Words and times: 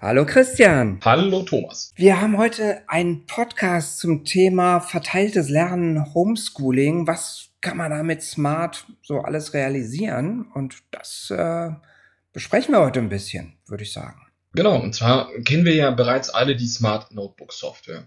Hallo 0.00 0.24
Christian. 0.24 1.00
Hallo 1.04 1.42
Thomas. 1.42 1.92
Wir 1.96 2.20
haben 2.20 2.38
heute 2.38 2.82
einen 2.86 3.26
Podcast 3.26 3.98
zum 3.98 4.24
Thema 4.24 4.78
verteiltes 4.78 5.48
Lernen, 5.48 6.14
Homeschooling. 6.14 7.08
Was 7.08 7.48
kann 7.60 7.78
man 7.78 7.90
damit 7.90 8.22
smart 8.22 8.86
so 9.02 9.22
alles 9.22 9.54
realisieren? 9.54 10.52
Und 10.54 10.76
das 10.92 11.32
äh, 11.36 11.70
besprechen 12.32 12.74
wir 12.74 12.80
heute 12.80 13.00
ein 13.00 13.08
bisschen, 13.08 13.54
würde 13.66 13.82
ich 13.82 13.92
sagen. 13.92 14.24
Genau, 14.52 14.80
und 14.80 14.94
zwar 14.94 15.32
kennen 15.40 15.64
wir 15.64 15.74
ja 15.74 15.90
bereits 15.90 16.30
alle 16.30 16.54
die 16.54 16.68
Smart 16.68 17.12
Notebook 17.12 17.52
Software. 17.52 18.06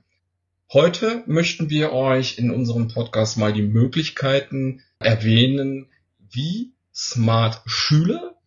Heute 0.72 1.24
möchten 1.26 1.70
wir 1.70 1.92
euch 1.92 2.38
in 2.38 2.52
unserem 2.52 2.88
Podcast 2.88 3.38
mal 3.38 3.52
die 3.52 3.64
Möglichkeiten 3.64 4.82
erwähnen, 5.00 5.90
wie 6.20 6.72
Smart 6.96 7.62
Schüler 7.66 8.38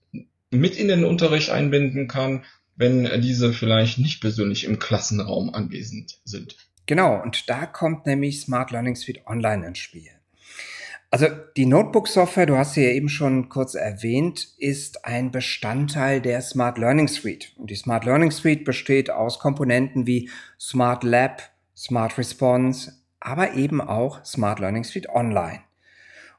mit 0.50 0.76
in 0.76 0.88
den 0.88 1.04
Unterricht 1.04 1.50
einbinden 1.50 2.08
kann, 2.08 2.42
wenn 2.76 3.20
diese 3.20 3.52
vielleicht 3.52 3.98
nicht 3.98 4.20
persönlich 4.20 4.64
im 4.64 4.78
Klassenraum 4.78 5.54
anwesend 5.54 6.18
sind. 6.24 6.56
Genau, 6.86 7.20
und 7.22 7.48
da 7.48 7.66
kommt 7.66 8.06
nämlich 8.06 8.40
Smart 8.40 8.70
Learning 8.70 8.96
Suite 8.96 9.26
Online 9.26 9.66
ins 9.66 9.78
Spiel. 9.78 10.10
Also 11.10 11.28
die 11.56 11.66
Notebook-Software, 11.66 12.46
du 12.46 12.56
hast 12.56 12.74
sie 12.74 12.82
ja 12.82 12.90
eben 12.90 13.08
schon 13.08 13.48
kurz 13.48 13.74
erwähnt, 13.74 14.48
ist 14.58 15.04
ein 15.04 15.30
Bestandteil 15.30 16.20
der 16.20 16.42
Smart 16.42 16.76
Learning 16.76 17.06
Suite. 17.06 17.52
Und 17.56 17.70
die 17.70 17.76
Smart 17.76 18.04
Learning 18.04 18.32
Suite 18.32 18.64
besteht 18.64 19.10
aus 19.10 19.38
Komponenten 19.38 20.08
wie 20.08 20.28
Smart 20.58 21.04
Lab, 21.04 21.40
Smart 21.76 22.18
Response, 22.18 22.94
aber 23.20 23.54
eben 23.54 23.80
auch 23.80 24.24
Smart 24.24 24.58
Learning 24.58 24.82
Suite 24.82 25.08
Online. 25.08 25.60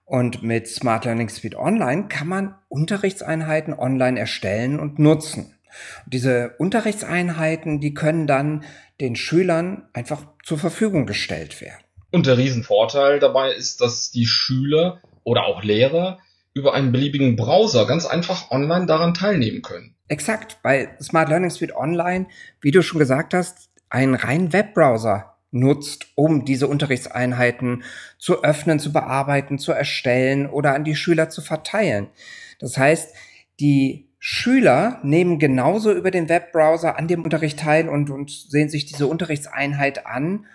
Und 0.03 0.44
mit 0.44 0.67
Smart 0.67 1.05
Learning 1.05 1.30
Suite 1.30 1.55
Online 1.55 2.09
kann 2.09 2.27
man 2.27 2.55
Unterrichtseinheiten 2.67 3.73
online 3.73 4.20
erstellen 4.20 4.80
und 4.80 4.99
nutzen. 4.99 5.55
Und 6.06 6.14
diese 6.14 6.56
Unterrichtseinheiten, 6.58 7.80
die 7.80 7.94
können 7.94 8.28
dann 8.28 8.64
den 9.00 9.16
Schülern 9.16 9.88
einfach 9.94 10.23
zur 10.44 10.58
Verfügung 10.58 11.06
gestellt 11.06 11.62
werden. 11.62 11.84
Und 12.12 12.28
der 12.28 12.38
Riesenvorteil 12.38 13.20
dabei 13.20 13.52
ist, 13.52 13.82
dass 13.82 14.12
die 14.12 14.26
Schüler 14.26 15.02
oder 15.23 15.45
auch 15.45 15.64
Lehrer 15.64 16.20
über 16.54 16.73
einen 16.73 16.92
beliebigen 16.92 17.36
Browser 17.36 17.86
ganz 17.86 18.06
einfach 18.06 18.52
online 18.52 18.86
daran 18.86 19.14
teilnehmen 19.14 19.62
können. 19.62 19.95
Exakt, 20.08 20.58
weil 20.64 20.95
Smart 21.02 21.30
Learning 21.30 21.50
Suite 21.50 21.76
Online, 21.76 22.28
wie 22.62 22.72
du 22.72 22.82
schon 22.82 23.00
gesagt 23.00 23.34
hast, 23.34 23.70
einen 23.89 24.16
reinen 24.16 24.54
Webbrowser 24.54 25.36
nutzt, 25.52 26.08
um 26.16 26.45
diese 26.45 26.67
Unterrichtseinheiten 26.67 27.84
zu 28.17 28.44
öffnen, 28.44 28.80
zu 28.80 28.94
bearbeiten, 28.94 29.58
zu 29.58 29.72
erstellen 29.72 30.48
oder 30.48 30.73
an 30.73 30.84
die 30.84 30.95
Schüler 30.95 31.30
zu 31.30 31.42
verteilen. 31.42 32.08
Das 32.60 32.78
heißt, 32.78 33.14
die 33.60 34.10
Schüler 34.28 35.00
nehmen 35.04 35.38
genauso 35.38 35.92
über 35.92 36.09
den 36.09 36.30
Webbrowser 36.30 36.98
an 36.98 37.08
dem 37.08 37.22
Unterricht 37.22 37.59
teil 37.59 37.88
und, 37.88 38.09
und 38.09 38.32
sehen 38.32 38.70
sich 38.70 38.88
diese 38.88 39.06
Unterrichtseinheit 39.06 40.08
an, 40.08 40.48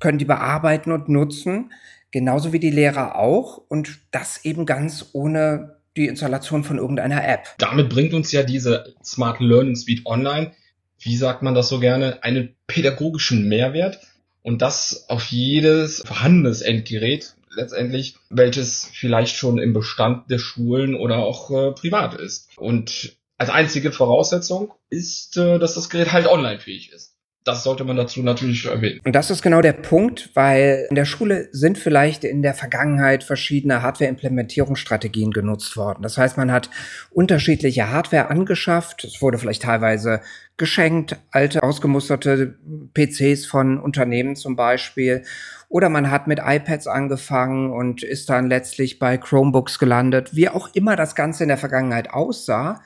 können 0.00 0.16
die 0.16 0.24
bearbeiten 0.24 0.90
und 0.90 1.10
nutzen, 1.10 1.70
genauso 2.12 2.54
wie 2.54 2.60
die 2.60 2.70
Lehrer 2.70 3.16
auch 3.16 3.60
und 3.68 3.98
das 4.10 4.46
eben 4.46 4.64
ganz 4.64 5.10
ohne 5.12 5.76
die 5.98 6.06
Installation 6.06 6.64
von 6.64 6.78
irgendeiner 6.78 7.28
App. 7.28 7.44
Damit 7.58 7.90
bringt 7.90 8.14
uns 8.14 8.32
ja 8.32 8.42
diese 8.42 8.94
Smart 9.04 9.38
Learning 9.38 9.76
Suite 9.76 10.06
Online, 10.06 10.52
wie 10.98 11.18
sagt 11.18 11.42
man 11.42 11.54
das 11.54 11.68
so 11.68 11.80
gerne, 11.80 12.22
einen 12.22 12.56
pädagogischen 12.66 13.46
Mehrwert, 13.46 14.00
und 14.40 14.62
das 14.62 15.06
auf 15.08 15.24
jedes 15.26 16.02
vorhandenes 16.06 16.62
Endgerät 16.62 17.34
letztendlich, 17.56 18.16
welches 18.30 18.88
vielleicht 18.92 19.36
schon 19.36 19.58
im 19.58 19.72
Bestand 19.72 20.30
der 20.30 20.38
Schulen 20.38 20.94
oder 20.94 21.18
auch 21.18 21.50
äh, 21.50 21.72
privat 21.72 22.14
ist. 22.14 22.50
Und 22.56 23.16
als 23.38 23.50
einzige 23.50 23.92
Voraussetzung 23.92 24.72
ist, 24.90 25.36
äh, 25.36 25.58
dass 25.58 25.74
das 25.74 25.90
Gerät 25.90 26.12
halt 26.12 26.26
online 26.26 26.60
fähig 26.60 26.92
ist 26.92 27.13
das 27.44 27.62
sollte 27.62 27.84
man 27.84 27.96
dazu 27.96 28.22
natürlich 28.22 28.64
erwähnen. 28.64 29.00
Und 29.04 29.14
das 29.14 29.30
ist 29.30 29.42
genau 29.42 29.60
der 29.60 29.74
Punkt, 29.74 30.30
weil 30.32 30.86
in 30.88 30.94
der 30.94 31.04
Schule 31.04 31.48
sind 31.52 31.76
vielleicht 31.76 32.24
in 32.24 32.40
der 32.40 32.54
Vergangenheit 32.54 33.22
verschiedene 33.22 33.82
Hardware-Implementierungsstrategien 33.82 35.30
genutzt 35.30 35.76
worden. 35.76 36.02
Das 36.02 36.16
heißt, 36.16 36.38
man 36.38 36.50
hat 36.50 36.70
unterschiedliche 37.10 37.90
Hardware 37.90 38.30
angeschafft. 38.30 39.04
Es 39.04 39.20
wurde 39.20 39.36
vielleicht 39.36 39.62
teilweise 39.62 40.22
geschenkt, 40.56 41.16
alte 41.32 41.62
ausgemusterte 41.62 42.56
PCs 42.94 43.44
von 43.44 43.78
Unternehmen 43.78 44.36
zum 44.36 44.56
Beispiel. 44.56 45.22
Oder 45.68 45.90
man 45.90 46.10
hat 46.10 46.26
mit 46.26 46.40
iPads 46.42 46.86
angefangen 46.86 47.70
und 47.70 48.02
ist 48.02 48.30
dann 48.30 48.48
letztlich 48.48 48.98
bei 48.98 49.18
Chromebooks 49.18 49.78
gelandet. 49.78 50.34
Wie 50.34 50.48
auch 50.48 50.70
immer 50.72 50.96
das 50.96 51.14
Ganze 51.14 51.44
in 51.44 51.48
der 51.48 51.58
Vergangenheit 51.58 52.10
aussah, 52.10 52.80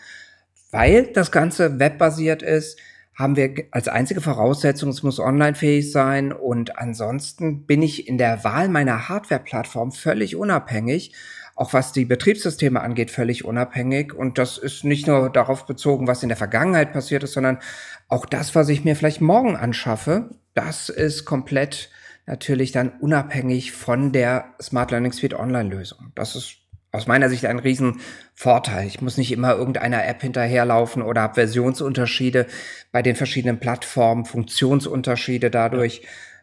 weil 0.72 1.12
das 1.12 1.30
Ganze 1.30 1.78
webbasiert 1.78 2.42
ist, 2.42 2.76
haben 3.18 3.34
wir 3.34 3.52
als 3.72 3.88
einzige 3.88 4.20
Voraussetzung, 4.20 4.90
es 4.90 5.02
muss 5.02 5.18
online-fähig 5.18 5.90
sein 5.90 6.32
und 6.32 6.78
ansonsten 6.78 7.66
bin 7.66 7.82
ich 7.82 8.06
in 8.06 8.16
der 8.16 8.44
Wahl 8.44 8.68
meiner 8.68 9.08
Hardware-Plattform 9.08 9.90
völlig 9.90 10.36
unabhängig, 10.36 11.12
auch 11.56 11.72
was 11.72 11.90
die 11.92 12.04
Betriebssysteme 12.04 12.80
angeht, 12.80 13.10
völlig 13.10 13.44
unabhängig 13.44 14.14
und 14.14 14.38
das 14.38 14.56
ist 14.56 14.84
nicht 14.84 15.08
nur 15.08 15.30
darauf 15.30 15.66
bezogen, 15.66 16.06
was 16.06 16.22
in 16.22 16.28
der 16.28 16.38
Vergangenheit 16.38 16.92
passiert 16.92 17.24
ist, 17.24 17.32
sondern 17.32 17.58
auch 18.06 18.24
das, 18.24 18.54
was 18.54 18.68
ich 18.68 18.84
mir 18.84 18.94
vielleicht 18.94 19.20
morgen 19.20 19.56
anschaffe, 19.56 20.30
das 20.54 20.88
ist 20.88 21.24
komplett 21.24 21.90
natürlich 22.26 22.70
dann 22.70 22.90
unabhängig 23.00 23.72
von 23.72 24.12
der 24.12 24.54
Smart 24.62 24.92
Learning 24.92 25.12
Suite 25.12 25.34
Online-Lösung. 25.34 26.12
Das 26.14 26.36
ist 26.36 26.67
aus 26.92 27.06
meiner 27.06 27.28
Sicht 27.28 27.44
ein 27.44 27.58
Riesenvorteil. 27.58 28.86
Ich 28.86 29.00
muss 29.00 29.16
nicht 29.16 29.32
immer 29.32 29.52
irgendeiner 29.52 30.06
App 30.06 30.22
hinterherlaufen 30.22 31.02
oder 31.02 31.22
habe 31.22 31.34
Versionsunterschiede 31.34 32.46
bei 32.92 33.02
den 33.02 33.16
verschiedenen 33.16 33.60
Plattformen, 33.60 34.24
Funktionsunterschiede 34.24 35.50
dadurch. 35.50 36.02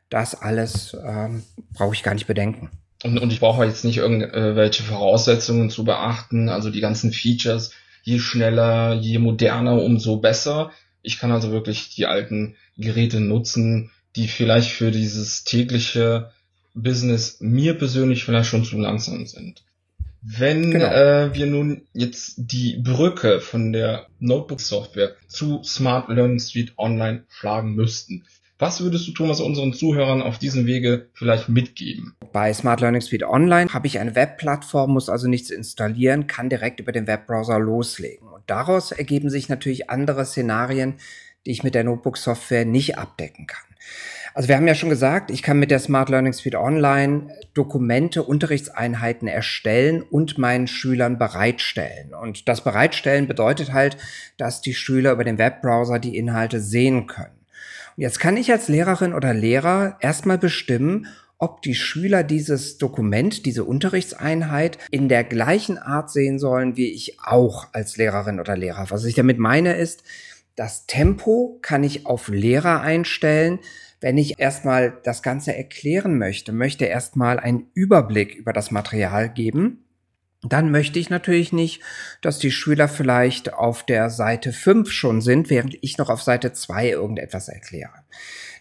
Das 0.10 0.40
alles 0.40 0.96
ähm, 1.04 1.44
brauche 1.74 1.96
ich 1.96 2.04
gar 2.04 2.14
nicht 2.14 2.28
bedenken. 2.28 2.70
Und, 3.04 3.18
und 3.18 3.32
ich 3.32 3.40
brauche 3.40 3.66
jetzt 3.66 3.86
nicht 3.86 3.98
irgendwelche 3.98 4.84
Voraussetzungen 4.84 5.70
zu 5.70 5.84
beachten, 5.84 6.50
also 6.50 6.70
die 6.70 6.82
ganzen 6.82 7.12
Features. 7.12 7.72
Je 8.04 8.20
schneller, 8.20 8.94
je 8.94 9.18
moderner, 9.18 9.82
umso 9.82 10.18
besser. 10.18 10.72
Ich 11.02 11.20
kann 11.20 11.32
also 11.32 11.52
wirklich 11.52 11.90
die 11.96 12.06
alten 12.06 12.56
Geräte 12.78 13.20
nutzen, 13.20 13.92
die 14.16 14.28
vielleicht 14.28 14.72
für 14.72 14.92
dieses 14.92 15.44
tägliche 15.44 16.32
Business 16.74 17.38
mir 17.40 17.78
persönlich 17.78 18.24
vielleicht 18.24 18.50
schon 18.50 18.64
zu 18.64 18.78
langsam 18.78 19.26
sind. 19.26 19.64
Wenn 20.28 20.72
genau. 20.72 20.88
äh, 20.88 21.36
wir 21.36 21.46
nun 21.46 21.84
jetzt 21.94 22.34
die 22.38 22.78
Brücke 22.84 23.40
von 23.40 23.72
der 23.72 24.08
Notebook-Software 24.20 25.16
zu 25.28 25.62
Smart 25.64 26.10
Learning 26.10 26.40
Suite 26.40 26.74
Online 26.78 27.26
schlagen 27.30 27.76
müssten, 27.76 28.24
was 28.58 28.82
würdest 28.82 29.08
du, 29.08 29.12
Thomas, 29.12 29.40
unseren 29.40 29.74
Zuhörern 29.74 30.24
auf 30.24 30.40
diesem 30.40 30.66
Wege 30.66 31.10
vielleicht 31.14 31.50
mitgeben? 31.50 32.16
Bei 32.32 32.52
Smart 32.54 32.82
Learning 32.82 33.02
Suite 33.02 33.24
Online 33.24 33.72
habe 33.74 33.86
ich 33.86 34.00
eine 34.00 34.16
Webplattform, 34.16 34.94
muss 34.94 35.10
also 35.10 35.28
nichts 35.28 35.52
installieren, 35.52 36.26
kann 36.26 36.50
direkt 36.50 36.80
über 36.80 36.92
den 36.92 37.06
Webbrowser 37.06 37.60
loslegen. 37.60 38.28
Und 38.28 38.44
daraus 38.48 38.92
ergeben 38.92 39.30
sich 39.30 39.50
natürlich 39.50 39.90
andere 39.90 40.26
Szenarien, 40.26 40.96
die 41.46 41.52
ich 41.52 41.64
mit 41.64 41.76
der 41.76 41.84
Notebook-Software 41.84 42.66
nicht 42.66 42.98
abdecken 42.98 43.46
kann. 43.46 43.66
Also 44.36 44.50
wir 44.50 44.58
haben 44.58 44.68
ja 44.68 44.76
schon 44.76 44.90
gesagt, 44.90 45.32
ich 45.32 45.42
kann 45.42 45.60
mit 45.60 45.72
der 45.72 45.80
Smart 45.80 46.10
Learning 46.10 46.34
Suite 46.34 46.56
Online 46.56 47.30
Dokumente, 47.54 48.22
Unterrichtseinheiten 48.22 49.30
erstellen 49.30 50.02
und 50.02 50.38
meinen 50.38 50.68
Schülern 50.68 51.18
bereitstellen. 51.18 52.14
Und 52.14 52.50
das 52.50 52.62
Bereitstellen 52.62 53.30
bedeutet 53.30 53.72
halt, 53.72 53.96
dass 54.36 54.62
die 54.62 54.74
Schüler 54.74 55.14
über 55.14 55.24
den 55.24 55.38
Webbrowser 55.38 56.00
die 56.00 56.18
Inhalte 56.18 56.60
sehen 56.60 57.08
können. 57.08 57.46
Und 57.96 58.04
jetzt 58.04 58.20
kann 58.20 58.36
ich 58.36 58.52
als 58.52 58.68
Lehrerin 58.68 59.14
oder 59.14 59.34
Lehrer 59.34 59.96
erstmal 60.02 60.38
bestimmen, 60.38 61.08
ob 61.38 61.62
die 61.62 61.76
Schüler 61.76 62.24
dieses 62.24 62.78
Dokument, 62.78 63.46
diese 63.46 63.64
Unterrichtseinheit 63.64 64.78
in 64.92 65.08
der 65.08 65.24
gleichen 65.24 65.78
Art 65.78 66.12
sehen 66.12 66.40
sollen, 66.40 66.76
wie 66.76 66.92
ich 66.92 67.22
auch 67.24 67.68
als 67.72 67.96
Lehrerin 67.96 68.42
oder 68.42 68.58
Lehrer. 68.58 68.88
Was 68.90 69.06
ich 69.06 69.16
damit 69.16 69.40
meine 69.40 69.78
ist, 69.78 70.04
das 70.58 70.88
Tempo 70.88 71.60
kann 71.62 71.86
ich 71.86 72.06
auf 72.06 72.28
Lehrer 72.28 72.82
einstellen, 72.82 73.60
wenn 74.02 74.18
ich 74.18 74.40
erstmal 74.40 75.00
das 75.04 75.24
Ganze 75.24 75.56
erklären 75.56 76.18
möchte, 76.18 76.52
möchte 76.52 76.86
erstmal 76.86 77.40
einen 77.40 77.68
Überblick 77.74 78.36
über 78.36 78.54
das 78.54 78.72
Material 78.72 79.30
geben, 79.30 79.86
dann 80.44 80.70
möchte 80.72 81.00
ich 81.00 81.10
natürlich 81.10 81.54
nicht, 81.54 81.82
dass 82.22 82.40
die 82.40 82.52
Schüler 82.52 82.88
vielleicht 82.88 83.54
auf 83.54 83.84
der 83.84 84.10
Seite 84.10 84.54
5 84.54 84.92
schon 84.92 85.22
sind, 85.22 85.50
während 85.50 85.78
ich 85.82 85.98
noch 85.98 86.10
auf 86.10 86.22
Seite 86.22 86.54
2 86.54 86.90
irgendetwas 86.90 87.48
erkläre. 87.48 88.04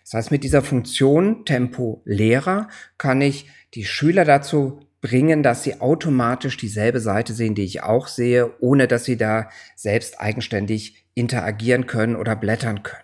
Das 0.05 0.15
heißt, 0.15 0.31
mit 0.31 0.45
dieser 0.45 0.63
Funktion 0.63 1.45
Tempo 1.45 2.03
Lehrer 2.05 2.69
kann 2.99 3.21
ich 3.21 3.49
die 3.75 3.85
Schüler 3.85 4.25
dazu 4.25 4.81
bringen, 5.01 5.43
dass 5.43 5.63
sie 5.63 5.81
automatisch 5.81 6.57
dieselbe 6.57 7.01
Seite 7.01 7.35
sehen, 7.35 7.55
die 7.55 7.65
ich 7.65 7.83
auch 7.83 8.09
sehe, 8.09 8.53
ohne 8.61 8.89
dass 8.89 9.05
sie 9.05 9.19
da 9.19 9.51
selbst 9.77 10.21
eigenständig 10.21 11.05
interagieren 11.15 11.87
können 11.87 12.17
oder 12.17 12.37
blättern 12.37 12.83
können. 12.83 13.04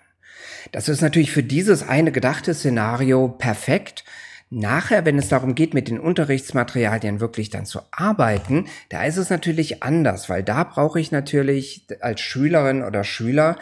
Das 0.72 0.88
ist 0.88 1.00
natürlich 1.00 1.32
für 1.32 1.42
dieses 1.42 1.86
eine 1.86 2.12
gedachte 2.12 2.54
Szenario 2.54 3.28
perfekt. 3.28 4.04
Nachher, 4.50 5.04
wenn 5.04 5.18
es 5.18 5.28
darum 5.28 5.54
geht, 5.54 5.74
mit 5.74 5.88
den 5.88 6.00
Unterrichtsmaterialien 6.00 7.20
wirklich 7.20 7.50
dann 7.50 7.66
zu 7.66 7.80
arbeiten, 7.92 8.66
da 8.88 9.04
ist 9.04 9.16
es 9.16 9.30
natürlich 9.30 9.82
anders, 9.82 10.28
weil 10.28 10.42
da 10.42 10.64
brauche 10.64 10.98
ich 10.98 11.12
natürlich 11.12 11.86
als 12.00 12.20
Schülerin 12.20 12.82
oder 12.82 13.04
Schüler 13.04 13.56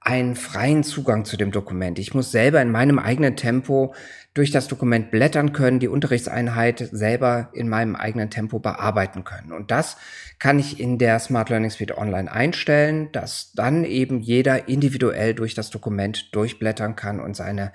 einen 0.00 0.36
freien 0.36 0.84
Zugang 0.84 1.24
zu 1.24 1.36
dem 1.36 1.50
Dokument. 1.50 1.98
Ich 1.98 2.14
muss 2.14 2.30
selber 2.30 2.62
in 2.62 2.70
meinem 2.70 2.98
eigenen 2.98 3.36
Tempo 3.36 3.94
durch 4.38 4.52
das 4.52 4.68
Dokument 4.68 5.10
blättern 5.10 5.52
können, 5.52 5.80
die 5.80 5.88
Unterrichtseinheit 5.88 6.88
selber 6.92 7.50
in 7.52 7.68
meinem 7.68 7.96
eigenen 7.96 8.30
Tempo 8.30 8.60
bearbeiten 8.60 9.24
können. 9.24 9.52
Und 9.52 9.72
das 9.72 9.96
kann 10.38 10.60
ich 10.60 10.78
in 10.78 10.96
der 10.96 11.18
Smart 11.18 11.50
Learning 11.50 11.70
Suite 11.70 11.98
Online 11.98 12.30
einstellen, 12.30 13.10
dass 13.10 13.50
dann 13.54 13.84
eben 13.84 14.20
jeder 14.20 14.68
individuell 14.68 15.34
durch 15.34 15.54
das 15.54 15.70
Dokument 15.70 16.32
durchblättern 16.36 16.94
kann 16.94 17.18
und 17.18 17.34
seine 17.34 17.72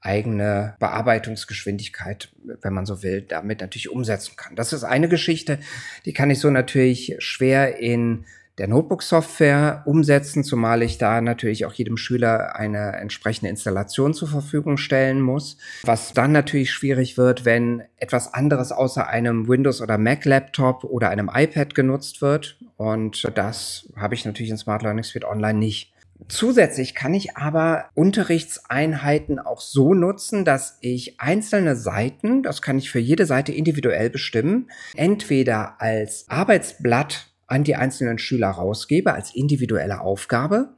eigene 0.00 0.76
Bearbeitungsgeschwindigkeit, 0.78 2.32
wenn 2.62 2.74
man 2.74 2.86
so 2.86 3.02
will, 3.02 3.22
damit 3.22 3.60
natürlich 3.60 3.90
umsetzen 3.90 4.36
kann. 4.36 4.54
Das 4.54 4.72
ist 4.72 4.84
eine 4.84 5.08
Geschichte, 5.08 5.58
die 6.04 6.12
kann 6.12 6.30
ich 6.30 6.38
so 6.38 6.48
natürlich 6.48 7.16
schwer 7.18 7.78
in 7.78 8.24
der 8.58 8.68
Notebook-Software 8.68 9.82
umsetzen, 9.84 10.44
zumal 10.44 10.82
ich 10.82 10.98
da 10.98 11.20
natürlich 11.20 11.66
auch 11.66 11.72
jedem 11.72 11.96
Schüler 11.96 12.54
eine 12.56 12.92
entsprechende 12.96 13.50
Installation 13.50 14.14
zur 14.14 14.28
Verfügung 14.28 14.76
stellen 14.76 15.20
muss. 15.20 15.56
Was 15.82 16.12
dann 16.12 16.32
natürlich 16.32 16.72
schwierig 16.72 17.18
wird, 17.18 17.44
wenn 17.44 17.82
etwas 17.96 18.32
anderes 18.32 18.70
außer 18.70 19.08
einem 19.08 19.48
Windows- 19.48 19.82
oder 19.82 19.98
Mac-Laptop 19.98 20.84
oder 20.84 21.10
einem 21.10 21.30
iPad 21.32 21.74
genutzt 21.74 22.22
wird. 22.22 22.58
Und 22.76 23.28
das 23.34 23.88
habe 23.96 24.14
ich 24.14 24.24
natürlich 24.24 24.50
in 24.50 24.58
Smart 24.58 24.82
Learning 24.82 25.04
Suite 25.04 25.24
Online 25.24 25.58
nicht. 25.58 25.92
Zusätzlich 26.28 26.94
kann 26.94 27.12
ich 27.12 27.36
aber 27.36 27.90
Unterrichtseinheiten 27.94 29.40
auch 29.40 29.60
so 29.60 29.94
nutzen, 29.94 30.44
dass 30.44 30.78
ich 30.80 31.20
einzelne 31.20 31.74
Seiten, 31.74 32.42
das 32.42 32.62
kann 32.62 32.78
ich 32.78 32.90
für 32.90 33.00
jede 33.00 33.26
Seite 33.26 33.52
individuell 33.52 34.10
bestimmen, 34.10 34.70
entweder 34.94 35.80
als 35.80 36.26
Arbeitsblatt 36.28 37.33
an 37.46 37.64
die 37.64 37.76
einzelnen 37.76 38.18
Schüler 38.18 38.48
rausgebe 38.48 39.12
als 39.12 39.34
individuelle 39.34 40.00
Aufgabe. 40.00 40.74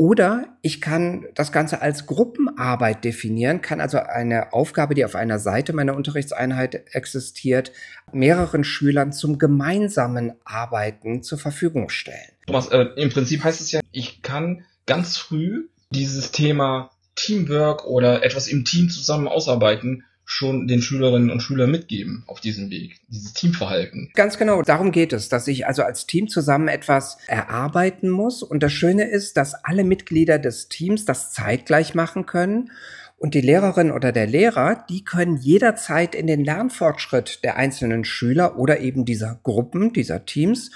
Oder 0.00 0.56
ich 0.62 0.80
kann 0.80 1.26
das 1.34 1.50
Ganze 1.50 1.82
als 1.82 2.06
Gruppenarbeit 2.06 3.04
definieren, 3.04 3.62
kann 3.62 3.80
also 3.80 3.98
eine 3.98 4.52
Aufgabe, 4.52 4.94
die 4.94 5.04
auf 5.04 5.16
einer 5.16 5.40
Seite 5.40 5.72
meiner 5.72 5.96
Unterrichtseinheit 5.96 6.94
existiert, 6.94 7.72
mehreren 8.12 8.62
Schülern 8.62 9.12
zum 9.12 9.38
gemeinsamen 9.38 10.34
Arbeiten 10.44 11.24
zur 11.24 11.38
Verfügung 11.38 11.88
stellen. 11.88 12.30
Thomas, 12.46 12.68
äh, 12.68 12.86
im 12.94 13.10
Prinzip 13.10 13.42
heißt 13.42 13.60
es 13.60 13.72
ja, 13.72 13.80
ich 13.90 14.22
kann 14.22 14.64
ganz 14.86 15.16
früh 15.16 15.68
dieses 15.90 16.30
Thema 16.30 16.90
Teamwork 17.16 17.84
oder 17.84 18.24
etwas 18.24 18.46
im 18.46 18.64
Team 18.64 18.90
zusammen 18.90 19.26
ausarbeiten 19.26 20.04
schon 20.30 20.68
den 20.68 20.82
Schülerinnen 20.82 21.30
und 21.30 21.40
Schülern 21.40 21.70
mitgeben 21.70 22.22
auf 22.26 22.38
diesem 22.40 22.68
Weg, 22.68 23.00
dieses 23.08 23.32
Teamverhalten. 23.32 24.10
Ganz 24.14 24.36
genau, 24.36 24.60
darum 24.60 24.92
geht 24.92 25.14
es, 25.14 25.30
dass 25.30 25.48
ich 25.48 25.66
also 25.66 25.82
als 25.82 26.06
Team 26.06 26.28
zusammen 26.28 26.68
etwas 26.68 27.16
erarbeiten 27.28 28.10
muss. 28.10 28.42
Und 28.42 28.62
das 28.62 28.74
Schöne 28.74 29.04
ist, 29.04 29.38
dass 29.38 29.54
alle 29.64 29.84
Mitglieder 29.84 30.38
des 30.38 30.68
Teams 30.68 31.06
das 31.06 31.32
zeitgleich 31.32 31.94
machen 31.94 32.26
können. 32.26 32.70
Und 33.16 33.32
die 33.32 33.40
Lehrerin 33.40 33.90
oder 33.90 34.12
der 34.12 34.26
Lehrer, 34.26 34.84
die 34.90 35.02
können 35.02 35.38
jederzeit 35.38 36.14
in 36.14 36.26
den 36.26 36.44
Lernfortschritt 36.44 37.42
der 37.42 37.56
einzelnen 37.56 38.04
Schüler 38.04 38.58
oder 38.58 38.80
eben 38.80 39.06
dieser 39.06 39.40
Gruppen, 39.42 39.94
dieser 39.94 40.26
Teams 40.26 40.70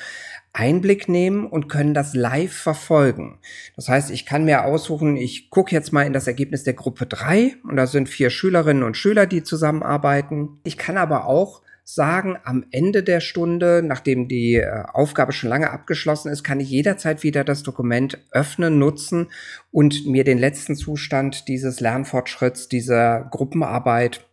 Einblick 0.53 1.09
nehmen 1.09 1.47
und 1.47 1.69
können 1.69 1.95
das 1.95 2.15
live 2.15 2.53
verfolgen. 2.53 3.39
Das 3.75 3.89
heißt, 3.89 4.11
ich 4.11 4.27
kann 4.27 4.45
mir 4.45 4.65
aussuchen, 4.65 5.17
ich 5.17 5.49
gucke 5.49 5.75
jetzt 5.75 5.93
mal 5.93 6.03
in 6.03 6.13
das 6.13 6.27
Ergebnis 6.27 6.63
der 6.63 6.75
Gruppe 6.75 7.07
drei 7.07 7.55
und 7.65 7.77
da 7.77 7.87
sind 7.87 8.09
vier 8.09 8.29
Schülerinnen 8.29 8.83
und 8.83 8.97
Schüler, 8.97 9.27
die 9.27 9.43
zusammenarbeiten. 9.43 10.61
Ich 10.65 10.77
kann 10.77 10.99
aber 10.99 11.27
auch 11.27 11.63
sagen, 11.85 12.37
am 12.45 12.65
Ende 12.71 13.03
der 13.03 13.21
Stunde, 13.21 13.83
nachdem 13.85 14.29
die 14.29 14.57
äh, 14.57 14.85
Aufgabe 14.93 15.33
schon 15.33 15.51
lange 15.51 15.71
abgeschlossen 15.71 16.31
ist, 16.31 16.45
kann 16.45 16.61
ich 16.61 16.71
jederzeit 16.71 17.23
wieder 17.23 17.45
das 17.45 17.63
Dokument 17.63 18.19
öffnen, 18.31 18.79
nutzen 18.79 19.31
und 19.71 20.07
mir 20.07 20.25
den 20.25 20.39
letzten 20.39 20.77
Zustand 20.77 21.49
dieses 21.49 21.81
Lernfortschritts, 21.81 22.69
dieser 22.69 23.29
Gruppenarbeit 23.31 24.25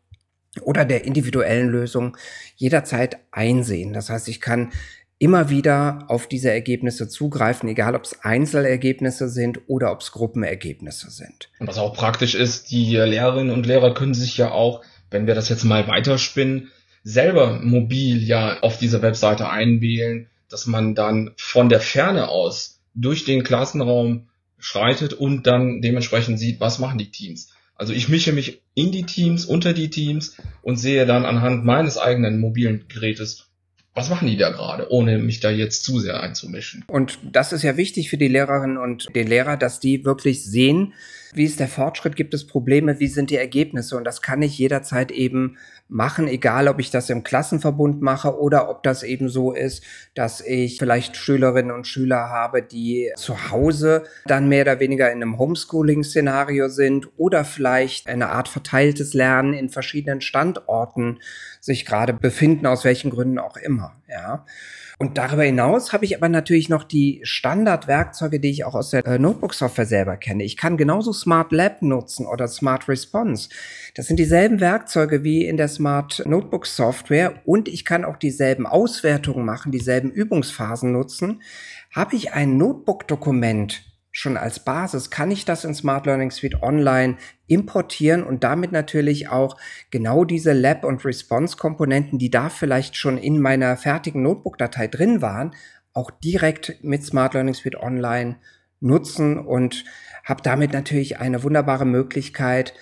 oder 0.61 0.85
der 0.85 1.05
individuellen 1.05 1.69
Lösung 1.69 2.17
jederzeit 2.55 3.19
einsehen. 3.31 3.93
Das 3.93 4.09
heißt, 4.09 4.27
ich 4.27 4.41
kann 4.41 4.71
immer 5.19 5.49
wieder 5.49 6.05
auf 6.07 6.27
diese 6.27 6.49
Ergebnisse 6.49 7.09
zugreifen, 7.09 7.67
egal 7.69 7.93
ob 7.95 8.05
es 8.05 8.21
Einzelergebnisse 8.23 9.27
sind 9.27 9.59
oder 9.67 9.91
ob 9.91 9.99
es 9.99 10.11
Gruppenergebnisse 10.13 11.11
sind. 11.11 11.49
Und 11.59 11.67
was 11.67 11.77
auch 11.77 11.93
praktisch 11.93 12.35
ist, 12.35 12.71
die 12.71 12.95
Lehrerinnen 12.95 13.53
und 13.53 13.65
Lehrer 13.65 13.93
können 13.93 14.13
sich 14.13 14.37
ja 14.37 14.51
auch, 14.51 14.81
wenn 15.11 15.27
wir 15.27 15.35
das 15.35 15.49
jetzt 15.49 15.65
mal 15.65 15.87
weiterspinnen, 15.87 16.69
selber 17.03 17.59
mobil 17.61 18.23
ja 18.23 18.61
auf 18.61 18.77
dieser 18.77 19.01
Webseite 19.01 19.49
einwählen, 19.49 20.27
dass 20.49 20.65
man 20.65 20.95
dann 20.95 21.31
von 21.37 21.69
der 21.69 21.81
Ferne 21.81 22.29
aus 22.29 22.79
durch 22.95 23.25
den 23.25 23.43
Klassenraum 23.43 24.29
schreitet 24.57 25.13
und 25.13 25.47
dann 25.47 25.81
dementsprechend 25.81 26.39
sieht, 26.39 26.59
was 26.59 26.79
machen 26.79 26.97
die 26.97 27.11
Teams. 27.11 27.51
Also 27.75 27.93
ich 27.93 28.09
mische 28.09 28.33
mich 28.33 28.61
in 28.73 28.91
die 28.91 29.03
Teams, 29.03 29.45
unter 29.45 29.73
die 29.73 29.89
Teams 29.89 30.35
und 30.61 30.77
sehe 30.77 31.05
dann 31.05 31.25
anhand 31.25 31.63
meines 31.63 31.97
eigenen 31.97 32.39
mobilen 32.39 32.85
Gerätes, 32.89 33.48
was 33.95 34.09
machen 34.09 34.27
die 34.27 34.37
da 34.37 34.49
gerade, 34.49 34.91
ohne 34.91 35.17
mich 35.17 35.39
da 35.39 35.49
jetzt 35.49 35.83
zu 35.83 35.99
sehr 35.99 36.21
einzumischen. 36.21 36.85
Und 36.87 37.19
das 37.23 37.51
ist 37.51 37.63
ja 37.63 37.75
wichtig 37.75 38.09
für 38.09 38.17
die 38.17 38.27
Lehrerinnen 38.27 38.77
und 38.77 39.13
den 39.15 39.27
Lehrer, 39.27 39.57
dass 39.57 39.79
die 39.79 40.05
wirklich 40.05 40.45
sehen, 40.45 40.93
wie 41.33 41.43
ist 41.43 41.59
der 41.59 41.67
Fortschritt, 41.67 42.15
gibt 42.15 42.33
es 42.33 42.47
Probleme, 42.47 42.99
wie 42.99 43.07
sind 43.07 43.29
die 43.29 43.35
Ergebnisse. 43.35 43.95
Und 43.95 44.03
das 44.03 44.21
kann 44.21 44.41
ich 44.41 44.57
jederzeit 44.57 45.11
eben 45.11 45.57
machen, 45.87 46.27
egal 46.27 46.67
ob 46.67 46.79
ich 46.79 46.91
das 46.91 47.09
im 47.09 47.23
Klassenverbund 47.23 48.01
mache 48.01 48.39
oder 48.39 48.69
ob 48.69 48.83
das 48.83 49.03
eben 49.03 49.29
so 49.29 49.53
ist, 49.53 49.83
dass 50.15 50.41
ich 50.41 50.77
vielleicht 50.77 51.17
Schülerinnen 51.17 51.71
und 51.71 51.87
Schüler 51.87 52.29
habe, 52.29 52.61
die 52.61 53.11
zu 53.15 53.51
Hause 53.51 54.03
dann 54.25 54.49
mehr 54.49 54.63
oder 54.63 54.79
weniger 54.79 55.11
in 55.11 55.21
einem 55.21 55.37
Homeschooling-Szenario 55.37 56.67
sind 56.69 57.07
oder 57.17 57.43
vielleicht 57.43 58.07
eine 58.07 58.29
Art 58.29 58.47
verteiltes 58.47 59.13
Lernen 59.13 59.53
in 59.53 59.69
verschiedenen 59.69 60.21
Standorten 60.21 61.19
sich 61.59 61.85
gerade 61.85 62.13
befinden, 62.13 62.65
aus 62.65 62.85
welchen 62.85 63.09
Gründen 63.09 63.39
auch 63.39 63.57
immer, 63.57 63.88
ja. 64.07 64.45
Und 64.97 65.17
darüber 65.17 65.43
hinaus 65.43 65.93
habe 65.93 66.03
ich 66.03 66.17
aber 66.17 66.27
natürlich 66.27 66.67
noch 66.67 66.83
die 66.83 67.21
Standardwerkzeuge, 67.23 68.39
die 68.39 68.49
ich 68.49 68.65
auch 68.65 68.75
aus 68.75 68.89
der 68.89 69.05
äh, 69.05 69.17
Notebook-Software 69.17 69.85
selber 69.85 70.17
kenne. 70.17 70.43
Ich 70.43 70.57
kann 70.57 70.75
genauso 70.75 71.13
Smart 71.13 71.51
Lab 71.51 71.81
nutzen 71.81 72.25
oder 72.25 72.47
Smart 72.47 72.89
Response. 72.89 73.49
Das 73.95 74.07
sind 74.07 74.17
dieselben 74.17 74.59
Werkzeuge 74.59 75.23
wie 75.23 75.45
in 75.45 75.57
der 75.57 75.69
Smart 75.69 76.23
Notebook 76.25 76.65
Software 76.65 77.41
und 77.45 77.67
ich 77.67 77.85
kann 77.85 78.03
auch 78.03 78.17
dieselben 78.17 78.67
Auswertungen 78.67 79.45
machen, 79.45 79.71
dieselben 79.71 80.11
Übungsphasen 80.11 80.91
nutzen. 80.91 81.41
Habe 81.95 82.15
ich 82.15 82.33
ein 82.33 82.57
Notebook-Dokument 82.57 83.88
schon 84.19 84.37
als 84.37 84.59
Basis 84.59 85.09
kann 85.09 85.31
ich 85.31 85.45
das 85.45 85.63
in 85.63 85.73
Smart 85.73 86.05
Learning 86.05 86.29
Suite 86.29 86.61
Online 86.61 87.17
importieren 87.47 88.23
und 88.23 88.43
damit 88.43 88.71
natürlich 88.71 89.29
auch 89.29 89.55
genau 89.91 90.25
diese 90.25 90.51
Lab- 90.51 90.83
und 90.83 91.05
Response-Komponenten, 91.05 92.19
die 92.19 92.29
da 92.29 92.49
vielleicht 92.49 92.97
schon 92.97 93.17
in 93.17 93.39
meiner 93.39 93.77
fertigen 93.77 94.21
Notebook-Datei 94.23 94.87
drin 94.87 95.21
waren, 95.21 95.55
auch 95.93 96.11
direkt 96.11 96.83
mit 96.83 97.03
Smart 97.05 97.33
Learning 97.33 97.53
Suite 97.53 97.77
Online 97.77 98.35
nutzen 98.81 99.37
und 99.39 99.85
habe 100.25 100.41
damit 100.43 100.73
natürlich 100.73 101.19
eine 101.19 101.43
wunderbare 101.43 101.85
Möglichkeit, 101.85 102.73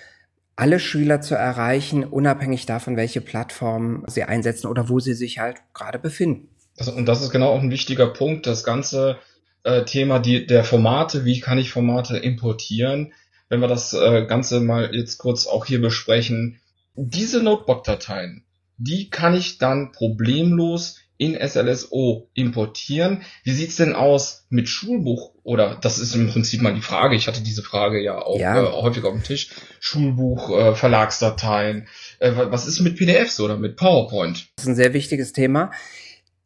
alle 0.56 0.80
Schüler 0.80 1.20
zu 1.20 1.36
erreichen, 1.36 2.02
unabhängig 2.02 2.66
davon, 2.66 2.96
welche 2.96 3.20
Plattform 3.20 4.02
sie 4.08 4.24
einsetzen 4.24 4.66
oder 4.66 4.88
wo 4.88 4.98
sie 4.98 5.14
sich 5.14 5.38
halt 5.38 5.58
gerade 5.72 6.00
befinden. 6.00 6.48
Das, 6.76 6.88
und 6.88 7.06
das 7.06 7.22
ist 7.22 7.30
genau 7.30 7.50
auch 7.50 7.62
ein 7.62 7.70
wichtiger 7.70 8.08
Punkt. 8.08 8.46
Das 8.46 8.64
Ganze 8.64 9.18
äh, 9.64 9.84
Thema 9.84 10.18
die, 10.18 10.46
der 10.46 10.64
Formate, 10.64 11.24
wie 11.24 11.40
kann 11.40 11.58
ich 11.58 11.70
Formate 11.70 12.16
importieren, 12.16 13.12
wenn 13.48 13.60
wir 13.60 13.68
das 13.68 13.92
äh, 13.94 14.26
Ganze 14.26 14.60
mal 14.60 14.94
jetzt 14.94 15.18
kurz 15.18 15.46
auch 15.46 15.66
hier 15.66 15.80
besprechen. 15.80 16.60
Diese 16.94 17.42
Notebook-Dateien, 17.42 18.44
die 18.76 19.10
kann 19.10 19.34
ich 19.34 19.58
dann 19.58 19.92
problemlos 19.92 20.96
in 21.18 21.36
SLSO 21.36 22.30
importieren. 22.32 23.22
Wie 23.42 23.50
sieht's 23.50 23.76
denn 23.76 23.92
aus 23.92 24.46
mit 24.50 24.68
Schulbuch? 24.68 25.32
Oder 25.42 25.76
das 25.80 25.98
ist 25.98 26.14
im 26.14 26.28
Prinzip 26.28 26.62
mal 26.62 26.74
die 26.74 26.80
Frage. 26.80 27.16
Ich 27.16 27.26
hatte 27.26 27.42
diese 27.42 27.62
Frage 27.62 28.00
ja 28.00 28.18
auch 28.18 28.38
ja. 28.38 28.62
Äh, 28.62 28.72
häufig 28.72 29.04
auf 29.04 29.12
dem 29.12 29.24
Tisch. 29.24 29.50
Schulbuch, 29.80 30.50
äh, 30.50 30.74
Verlagsdateien. 30.76 31.88
Äh, 32.20 32.32
was 32.36 32.66
ist 32.66 32.80
mit 32.80 32.96
PDFs 32.96 33.40
oder 33.40 33.56
mit 33.56 33.76
PowerPoint? 33.76 34.48
Das 34.56 34.64
ist 34.64 34.68
ein 34.68 34.76
sehr 34.76 34.94
wichtiges 34.94 35.32
Thema. 35.32 35.72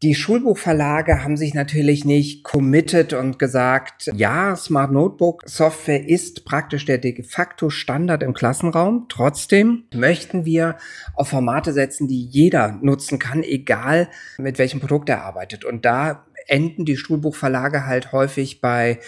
Die 0.02 0.16
Schulbuchverlage 0.16 1.22
haben 1.22 1.36
sich 1.36 1.54
natürlich 1.54 2.04
nicht 2.04 2.42
committed 2.42 3.12
und 3.12 3.38
gesagt, 3.38 4.10
ja, 4.12 4.56
Smart 4.56 4.90
Notebook 4.90 5.44
Software 5.46 6.08
ist 6.08 6.44
praktisch 6.44 6.84
der 6.86 6.98
de 6.98 7.22
facto 7.22 7.70
Standard 7.70 8.24
im 8.24 8.34
Klassenraum. 8.34 9.06
Trotzdem 9.08 9.84
möchten 9.94 10.44
wir 10.44 10.76
auf 11.14 11.28
Formate 11.28 11.72
setzen, 11.72 12.08
die 12.08 12.24
jeder 12.24 12.80
nutzen 12.82 13.20
kann, 13.20 13.44
egal 13.44 14.08
mit 14.38 14.58
welchem 14.58 14.80
Produkt 14.80 15.08
er 15.08 15.22
arbeitet. 15.22 15.64
Und 15.64 15.84
da 15.84 16.26
enden 16.48 16.84
die 16.84 16.96
Schulbuchverlage 16.96 17.86
halt 17.86 18.10
häufig 18.10 18.60
bei 18.60 18.98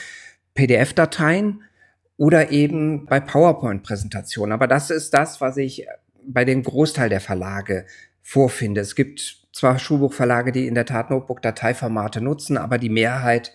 PDF-Dateien 0.55 1.63
oder 2.17 2.53
eben 2.53 3.07
bei 3.07 3.19
PowerPoint-Präsentationen. 3.19 4.53
Aber 4.53 4.69
das 4.69 4.91
ist 4.91 5.13
das, 5.13 5.41
was 5.41 5.57
ich 5.57 5.89
bei 6.25 6.45
dem 6.45 6.63
Großteil 6.63 7.09
der 7.09 7.21
Verlage 7.21 7.85
vorfinde. 8.23 8.81
Es 8.81 8.95
gibt 8.95 9.44
zwar 9.55 9.79
Schulbuchverlage, 9.79 10.53
die 10.53 10.67
in 10.67 10.75
der 10.75 10.85
Tat 10.85 11.11
Notebook-Dateiformate 11.11 12.21
nutzen, 12.21 12.59
aber 12.59 12.79
die 12.79 12.91
Mehrheit 12.91 13.53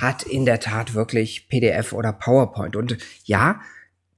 hat 0.00 0.22
in 0.22 0.46
der 0.46 0.58
Tat 0.58 0.94
wirklich 0.94 1.48
PDF 1.48 1.92
oder 1.92 2.12
PowerPoint. 2.12 2.74
Und 2.74 2.96
ja, 3.24 3.60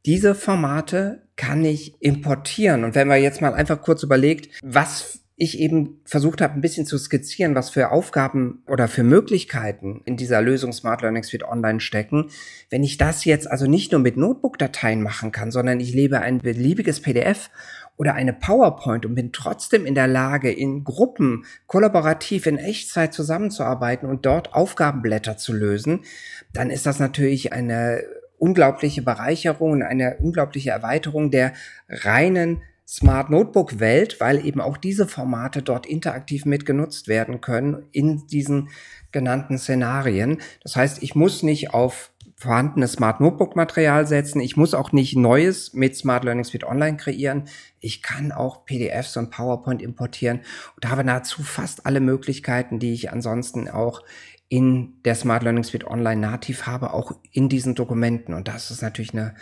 diese 0.07 0.35
Formate 0.35 1.23
kann 1.37 1.65
ich 1.65 2.01
importieren. 2.01 2.85
Und 2.85 2.95
wenn 2.95 3.09
man 3.09 3.21
jetzt 3.21 3.41
mal 3.41 3.55
einfach 3.55 3.83
kurz 3.83 4.03
überlegt, 4.03 4.61
was 4.63 5.21
ich 5.37 5.59
eben 5.59 6.01
versucht 6.05 6.41
habe, 6.41 6.55
ein 6.55 6.61
bisschen 6.61 6.87
zu 6.87 6.97
skizzieren, 6.97 7.57
was 7.57 7.71
für 7.71 7.91
Aufgaben 7.91 8.63
oder 8.69 8.87
für 8.87 9.03
Möglichkeiten 9.03 10.01
in 10.05 10.17
dieser 10.17 10.41
Lösung 10.41 10.73
Smart 10.73 11.03
Learning 11.03 11.25
Suite 11.25 11.43
Online 11.43 11.81
stecken. 11.81 12.31
Wenn 12.71 12.85
ich 12.85 12.99
das 12.99 13.25
jetzt 13.25 13.51
also 13.51 13.67
nicht 13.67 13.91
nur 13.91 14.01
mit 14.01 14.17
Notebook-Dateien 14.17 15.03
machen 15.03 15.33
kann, 15.33 15.51
sondern 15.51 15.81
ich 15.81 15.93
lebe 15.93 16.21
ein 16.21 16.39
beliebiges 16.39 17.01
PDF 17.01 17.51
oder 17.97 18.15
eine 18.15 18.33
PowerPoint 18.33 19.07
und 19.07 19.15
bin 19.15 19.33
trotzdem 19.33 19.87
in 19.87 19.95
der 19.95 20.09
Lage, 20.09 20.51
in 20.51 20.85
Gruppen 20.85 21.45
kollaborativ 21.67 22.47
in 22.47 22.59
Echtzeit 22.59 23.15
zusammenzuarbeiten 23.15 24.09
und 24.09 24.27
dort 24.27 24.55
Aufgabenblätter 24.55 25.37
zu 25.37 25.53
lösen, 25.53 26.05
dann 26.53 26.71
ist 26.71 26.87
das 26.87 26.99
natürlich 26.99 27.53
eine 27.53 28.03
unglaubliche 28.39 29.03
Bereicherung 29.03 29.73
und 29.73 29.83
eine 29.83 30.17
unglaubliche 30.19 30.71
Erweiterung 30.71 31.31
der 31.31 31.53
reinen 31.89 32.63
Smart 32.87 33.31
Notebook 33.31 33.81
Welt, 33.81 34.21
weil 34.21 34.45
eben 34.45 34.61
auch 34.61 34.77
diese 34.77 35.09
Formate 35.09 35.63
dort 35.63 35.87
interaktiv 35.87 36.45
mitgenutzt 36.45 37.09
werden 37.09 37.41
können 37.41 37.87
in 37.93 38.27
diesen 38.27 38.69
genannten 39.11 39.57
Szenarien. 39.57 40.43
Das 40.63 40.77
heißt, 40.77 41.03
ich 41.03 41.15
muss 41.15 41.43
nicht 41.43 41.73
auf 41.73 42.11
vorhandenes 42.37 42.93
Smart 42.93 43.21
Notebook 43.21 43.57
Material 43.57 44.07
setzen. 44.07 44.41
Ich 44.41 44.57
muss 44.57 44.75
auch 44.75 44.93
nicht 44.93 45.17
Neues 45.17 45.73
mit 45.73 45.97
Smart 45.97 46.25
Learning 46.25 46.45
Suite 46.45 46.65
Online 46.65 46.97
kreieren. 46.97 47.45
Ich 47.81 48.03
kann 48.03 48.33
auch 48.33 48.65
PDFs 48.65 49.17
und 49.17 49.31
PowerPoint 49.31 49.83
importieren 49.83 50.41
und 50.77 50.89
habe 50.89 51.05
nahezu 51.05 51.43
fast 51.43 51.87
alle 51.87 52.01
Möglichkeiten, 52.01 52.79
die 52.79 52.93
ich 52.93 53.11
ansonsten 53.11 53.69
auch 53.69 54.03
in 54.49 54.95
der 55.05 55.15
Smart 55.15 55.43
Learning 55.43 55.65
Suite 55.65 55.87
Online 55.87 56.21
nativ 56.21 56.67
habe, 56.67 56.93
auch 56.93 57.13
in 57.33 57.49
diesen 57.49 57.75
Dokumenten. 57.75 58.35
Und 58.35 58.49
das 58.49 58.71
ist 58.71 58.83
natürlich 58.83 59.15
eine 59.15 59.35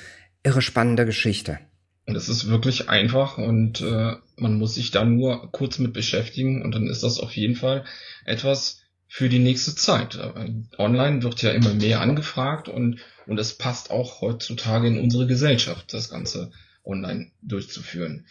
irre 0.42 0.62
spannende 0.62 1.06
Geschichte. 1.06 1.58
Und 2.06 2.16
es 2.16 2.28
ist 2.28 2.48
wirklich 2.48 2.88
einfach 2.88 3.38
und 3.38 3.80
äh, 3.80 4.16
man 4.36 4.58
muss 4.58 4.74
sich 4.74 4.90
da 4.90 5.04
nur 5.04 5.50
kurz 5.52 5.78
mit 5.78 5.92
beschäftigen 5.92 6.62
und 6.62 6.74
dann 6.74 6.88
ist 6.88 7.04
das 7.04 7.20
auf 7.20 7.32
jeden 7.36 7.54
Fall 7.54 7.84
etwas 8.24 8.81
für 9.14 9.28
die 9.28 9.40
nächste 9.40 9.74
Zeit. 9.74 10.18
Online 10.78 11.22
wird 11.22 11.42
ja 11.42 11.50
immer 11.50 11.74
mehr 11.74 12.00
angefragt 12.00 12.70
und, 12.70 12.98
und 13.26 13.38
es 13.38 13.58
passt 13.58 13.90
auch 13.90 14.22
heutzutage 14.22 14.86
in 14.86 14.98
unsere 14.98 15.26
Gesellschaft, 15.26 15.92
das 15.92 16.08
Ganze 16.08 16.50
online 16.82 17.30
durchzuführen. 17.42 18.24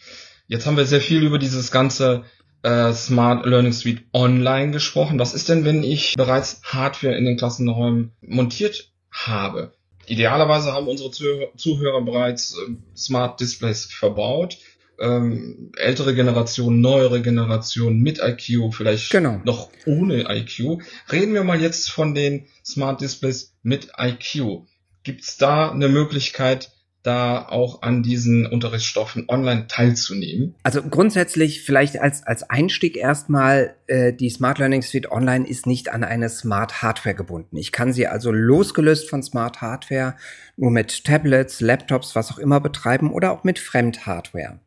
Jetzt 0.48 0.66
haben 0.66 0.76
wir 0.76 0.84
sehr 0.84 1.00
viel 1.00 1.22
über 1.22 1.38
dieses 1.38 1.70
ganze 1.70 2.24
äh, 2.64 2.92
Smart 2.94 3.46
Learning 3.46 3.72
Suite 3.72 4.02
Online 4.12 4.72
gesprochen. 4.72 5.20
Was 5.20 5.34
ist 5.34 5.48
denn, 5.48 5.64
wenn 5.64 5.84
ich 5.84 6.14
bereits 6.16 6.60
Hardware 6.64 7.14
in 7.14 7.26
den 7.26 7.36
Klassenräumen 7.36 8.10
montiert 8.20 8.90
habe? 9.12 9.74
Idealerweise 10.06 10.72
haben 10.72 10.88
unsere 10.88 11.12
Zuhörer 11.12 12.02
bereits 12.02 12.56
äh, 12.56 12.74
Smart 12.96 13.38
Displays 13.38 13.84
verbaut. 13.84 14.58
Ähm, 15.00 15.72
ältere 15.76 16.14
Generation, 16.14 16.80
neuere 16.80 17.22
Generation 17.22 17.98
mit 18.00 18.20
IQ, 18.20 18.72
vielleicht 18.72 19.10
genau. 19.10 19.40
noch 19.44 19.70
ohne 19.86 20.26
IQ. 20.28 20.82
Reden 21.10 21.34
wir 21.34 21.44
mal 21.44 21.60
jetzt 21.60 21.90
von 21.90 22.14
den 22.14 22.46
Smart 22.64 23.00
Displays 23.00 23.54
mit 23.62 23.88
IQ. 23.98 24.64
Gibt 25.02 25.22
es 25.22 25.36
da 25.36 25.70
eine 25.70 25.88
Möglichkeit, 25.88 26.70
da 27.02 27.46
auch 27.48 27.82
an 27.82 28.02
diesen 28.02 28.46
Unterrichtsstoffen 28.46 29.28
online 29.28 29.66
teilzunehmen? 29.66 30.54
Also 30.62 30.82
grundsätzlich 30.82 31.62
vielleicht 31.62 31.98
als, 31.98 32.24
als 32.24 32.48
Einstieg 32.48 32.96
erstmal, 32.96 33.74
äh, 33.86 34.12
die 34.12 34.30
Smart 34.30 34.58
Learning 34.58 34.82
Suite 34.82 35.10
Online 35.10 35.46
ist 35.46 35.66
nicht 35.66 35.90
an 35.90 36.04
eine 36.04 36.28
Smart 36.28 36.82
Hardware 36.82 37.14
gebunden. 37.14 37.56
Ich 37.56 37.72
kann 37.72 37.92
sie 37.92 38.06
also 38.06 38.30
losgelöst 38.30 39.10
von 39.10 39.22
Smart 39.22 39.60
Hardware 39.60 40.14
nur 40.56 40.70
mit 40.70 41.04
Tablets, 41.04 41.60
Laptops, 41.60 42.14
was 42.14 42.30
auch 42.30 42.38
immer 42.38 42.60
betreiben 42.60 43.12
oder 43.12 43.32
auch 43.32 43.42
mit 43.44 43.58
Fremdhardware 43.58 44.60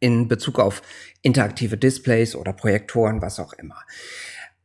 in 0.00 0.28
Bezug 0.28 0.58
auf 0.58 0.82
interaktive 1.22 1.76
Displays 1.76 2.36
oder 2.36 2.52
Projektoren, 2.52 3.20
was 3.22 3.40
auch 3.40 3.52
immer. 3.54 3.82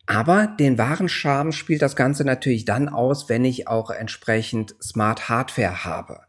Aber 0.09 0.47
den 0.47 0.77
wahren 0.77 1.09
Charme 1.09 1.51
spielt 1.51 1.81
das 1.81 1.97
Ganze 1.97 2.23
natürlich 2.23 2.63
dann 2.63 2.87
aus, 2.87 3.27
wenn 3.27 3.43
ich 3.43 3.67
auch 3.67 3.89
entsprechend 3.89 4.73
Smart 4.81 5.27
Hardware 5.27 5.83
habe. 5.83 6.21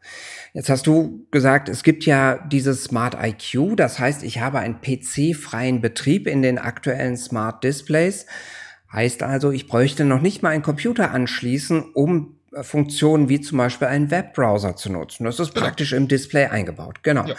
Jetzt 0.53 0.69
hast 0.69 0.85
du 0.85 1.25
gesagt, 1.31 1.69
es 1.69 1.83
gibt 1.83 2.05
ja 2.05 2.45
dieses 2.47 2.83
Smart 2.83 3.15
IQ, 3.21 3.77
das 3.77 3.97
heißt, 3.97 4.23
ich 4.23 4.41
habe 4.41 4.59
einen 4.59 4.81
PC-freien 4.81 5.79
Betrieb 5.79 6.27
in 6.27 6.41
den 6.41 6.57
aktuellen 6.57 7.15
Smart 7.15 7.63
Displays. 7.63 8.25
Heißt 8.91 9.23
also, 9.23 9.49
ich 9.51 9.67
bräuchte 9.67 10.03
noch 10.03 10.21
nicht 10.21 10.43
mal 10.43 10.49
einen 10.49 10.63
Computer 10.63 11.11
anschließen, 11.11 11.91
um 11.93 12.38
Funktionen 12.61 13.29
wie 13.29 13.41
zum 13.41 13.57
Beispiel 13.57 13.87
einen 13.87 14.11
Webbrowser 14.11 14.75
zu 14.75 14.91
nutzen. 14.91 15.23
Das 15.23 15.39
ist 15.39 15.53
praktisch 15.53 15.93
im 15.93 16.07
Display 16.07 16.45
eingebaut. 16.45 17.03
Genau. 17.03 17.25
Ja. 17.27 17.35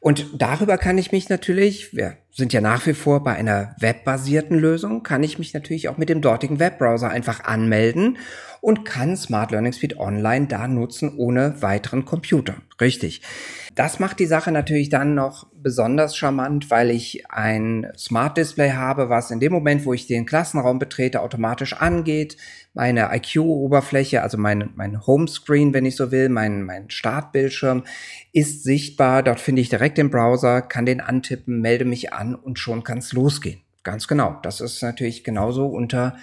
Und 0.00 0.26
darüber 0.38 0.78
kann 0.78 0.98
ich 0.98 1.12
mich 1.12 1.28
natürlich, 1.28 1.94
wir 1.94 2.16
sind 2.30 2.52
ja 2.52 2.60
nach 2.60 2.86
wie 2.86 2.94
vor 2.94 3.22
bei 3.22 3.34
einer 3.34 3.74
webbasierten 3.78 4.58
Lösung, 4.58 5.02
kann 5.02 5.22
ich 5.22 5.38
mich 5.38 5.54
natürlich 5.54 5.88
auch 5.88 5.98
mit 5.98 6.08
dem 6.08 6.20
dortigen 6.20 6.58
Webbrowser 6.58 7.10
einfach 7.10 7.44
anmelden 7.44 8.18
und 8.60 8.84
kann 8.84 9.16
Smart 9.16 9.50
Learning 9.50 9.72
Suite 9.72 9.98
Online 9.98 10.46
da 10.46 10.68
nutzen 10.68 11.16
ohne 11.16 11.60
weiteren 11.62 12.04
Computer. 12.04 12.56
Richtig. 12.80 13.22
Das 13.74 14.00
macht 14.00 14.18
die 14.18 14.26
Sache 14.26 14.52
natürlich 14.52 14.88
dann 14.88 15.14
noch 15.14 15.46
besonders 15.54 16.16
charmant, 16.16 16.70
weil 16.70 16.90
ich 16.90 17.30
ein 17.30 17.86
Smart 17.96 18.36
Display 18.36 18.72
habe, 18.72 19.08
was 19.08 19.30
in 19.30 19.40
dem 19.40 19.52
Moment, 19.52 19.84
wo 19.84 19.92
ich 19.92 20.06
den 20.06 20.26
Klassenraum 20.26 20.78
betrete, 20.78 21.20
automatisch 21.20 21.74
angeht. 21.74 22.36
Meine 22.74 23.10
IQ-Oberfläche, 23.14 24.22
also 24.22 24.38
mein, 24.38 24.70
mein 24.74 25.06
Homescreen, 25.06 25.72
wenn 25.72 25.86
ich 25.86 25.96
so 25.96 26.10
will, 26.10 26.28
mein, 26.28 26.62
mein 26.62 26.90
Startbildschirm 26.90 27.84
ist 28.32 28.64
sichtbar. 28.64 29.22
Dort 29.22 29.40
finde 29.40 29.62
ich 29.62 29.68
direkt 29.68 29.98
den 29.98 30.10
Browser, 30.10 30.62
kann 30.62 30.86
den 30.86 31.00
antippen, 31.00 31.60
melde 31.60 31.84
mich 31.84 32.12
an 32.12 32.34
und 32.34 32.58
schon 32.58 32.82
kann 32.82 32.98
es 32.98 33.12
losgehen. 33.12 33.60
Ganz 33.82 34.08
genau. 34.08 34.38
Das 34.42 34.60
ist 34.60 34.82
natürlich 34.82 35.24
genauso 35.24 35.66
unter 35.66 36.16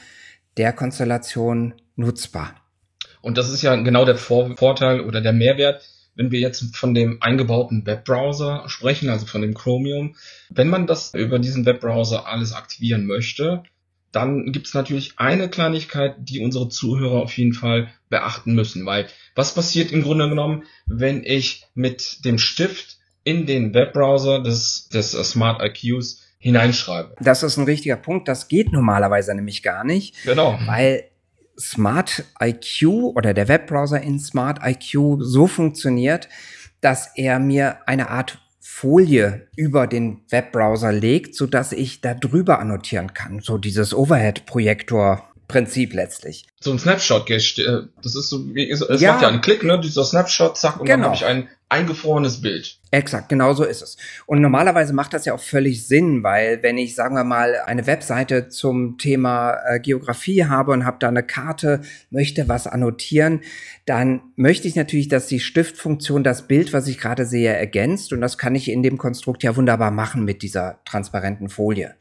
der 0.58 0.74
Konstellation 0.74 1.74
nutzbar. 1.96 2.56
Und 3.22 3.38
das 3.38 3.50
ist 3.50 3.62
ja 3.62 3.76
genau 3.76 4.06
der 4.06 4.16
Vor 4.16 4.56
Vorteil 4.58 5.02
oder 5.02 5.22
der 5.22 5.34
Mehrwert, 5.34 5.84
wenn 6.16 6.32
wir 6.32 6.40
jetzt 6.40 6.76
von 6.76 6.94
dem 6.94 7.22
eingebauten 7.22 7.86
Webbrowser 7.86 8.64
sprechen, 8.68 9.10
also 9.10 9.26
von 9.26 9.42
dem 9.42 9.54
Chromium. 9.54 10.16
Wenn 10.50 10.70
man 10.70 10.88
das 10.88 11.14
über 11.14 11.38
diesen 11.40 11.66
Webbrowser 11.66 12.28
alles 12.28 12.54
aktivieren 12.54 13.06
möchte, 13.06 13.64
dann 14.12 14.52
gibt 14.52 14.68
es 14.68 14.74
natürlich 14.74 15.14
eine 15.18 15.50
Kleinigkeit, 15.50 16.16
die 16.18 16.40
unsere 16.40 16.70
Zuhörer 16.70 17.22
auf 17.22 17.38
jeden 17.38 17.54
Fall 17.54 17.90
beachten 18.10 18.56
müssen, 18.56 18.86
weil 18.86 19.08
was 19.36 19.54
passiert 19.54 19.92
im 19.92 20.02
Grunde 20.02 20.30
genommen, 20.30 20.64
wenn 20.86 21.24
ich 21.24 21.66
mit 21.76 22.26
dem 22.26 22.40
Stift 22.40 22.98
in 23.24 23.46
den 23.46 23.74
Webbrowser 23.74 24.42
des, 24.42 24.88
des 24.90 25.12
Smart 25.12 25.62
IQs 25.62 26.24
hineinschreibe? 26.40 27.16
Das 27.20 27.44
ist 27.44 27.58
ein 27.58 27.66
richtiger 27.66 27.96
Punkt. 27.96 28.28
Das 28.28 28.48
geht 28.48 28.72
normalerweise 28.72 29.34
nämlich 29.34 29.64
gar 29.64 29.84
nicht. 29.84 30.24
Genau. 30.24 30.60
Weil 30.66 31.06
Smart 31.60 32.24
IQ 32.42 33.14
oder 33.16 33.34
der 33.34 33.48
Webbrowser 33.48 34.02
in 34.02 34.20
Smart 34.20 34.60
IQ 34.64 35.18
so 35.20 35.48
funktioniert, 35.48 36.30
dass 36.82 37.12
er 37.16 37.40
mir 37.40 37.80
eine 37.88 38.10
Art 38.10 38.40
Folie 38.60 39.48
über 39.56 39.88
den 39.88 40.22
Webbrowser 40.30 40.92
legt, 40.92 41.34
so 41.34 41.48
dass 41.48 41.72
ich 41.72 42.02
da 42.02 42.14
drüber 42.14 42.60
annotieren 42.60 43.14
kann. 43.14 43.40
So 43.40 43.58
dieses 43.58 43.94
Overhead-Projektor 43.96 45.24
Prinzip 45.48 45.94
letztlich. 45.94 46.46
So 46.60 46.72
ein 46.72 46.80
Snapshot, 46.80 47.30
äh, 47.30 47.38
das 47.38 48.16
ist 48.16 48.30
so, 48.30 48.46
es 48.56 49.02
ja, 49.02 49.14
macht 49.14 49.22
ja 49.22 49.30
einen 49.30 49.42
Klick, 49.42 49.64
ne, 49.64 49.80
dieser 49.80 50.04
Snapshot, 50.04 50.58
zack, 50.58 50.80
und 50.80 50.86
genau. 50.86 50.98
dann 50.98 51.06
habe 51.06 51.16
ich 51.16 51.26
ein 51.26 51.48
eingefrorenes 51.70 52.42
Bild. 52.42 52.80
Exakt, 52.92 53.30
genau 53.30 53.54
so 53.54 53.64
ist 53.64 53.82
es. 53.82 53.98
Und 54.26 54.42
normalerweise 54.42 54.94
macht 54.94 55.14
das 55.14 55.26
ja 55.26 55.34
auch 55.34 55.40
völlig 55.40 55.88
Sinn, 55.88 56.24
weil 56.24 56.64
wenn 56.64 56.78
ich, 56.78 56.96
sagen 56.96 57.16
wir 57.16 57.26
mal, 57.26 57.56
eine 57.66 57.88
Webseite 57.88 58.48
zum 58.48 58.98
Thema 58.98 59.58
äh, 59.66 59.80
Geografie 59.80 60.46
habe 60.46 60.72
und 60.72 60.86
habe 60.86 60.98
da 61.00 61.10
eine 61.10 61.24
Karte, 61.24 61.82
möchte 62.10 62.48
was 62.48 62.68
annotieren, 62.68 63.42
dann 63.86 64.22
möchte 64.36 64.68
ich 64.68 64.76
natürlich, 64.76 65.10
dass 65.10 65.28
die 65.28 65.42
Stiftfunktion 65.42 66.24
das 66.24 66.48
Bild, 66.48 66.72
was 66.74 66.88
ich 66.88 66.98
gerade 66.98 67.26
sehe, 67.26 67.54
ergänzt. 67.54 68.14
Und 68.14 68.22
das 68.22 68.38
kann 68.38 68.56
ich 68.56 68.70
in 68.70 68.84
dem 68.84 68.98
Konstrukt 68.98 69.44
ja 69.44 69.56
wunderbar 69.56 69.92
machen 69.92 70.24
mit 70.24 70.42
dieser 70.42 70.80
transparenten 70.86 71.50
Folie. 71.50 71.96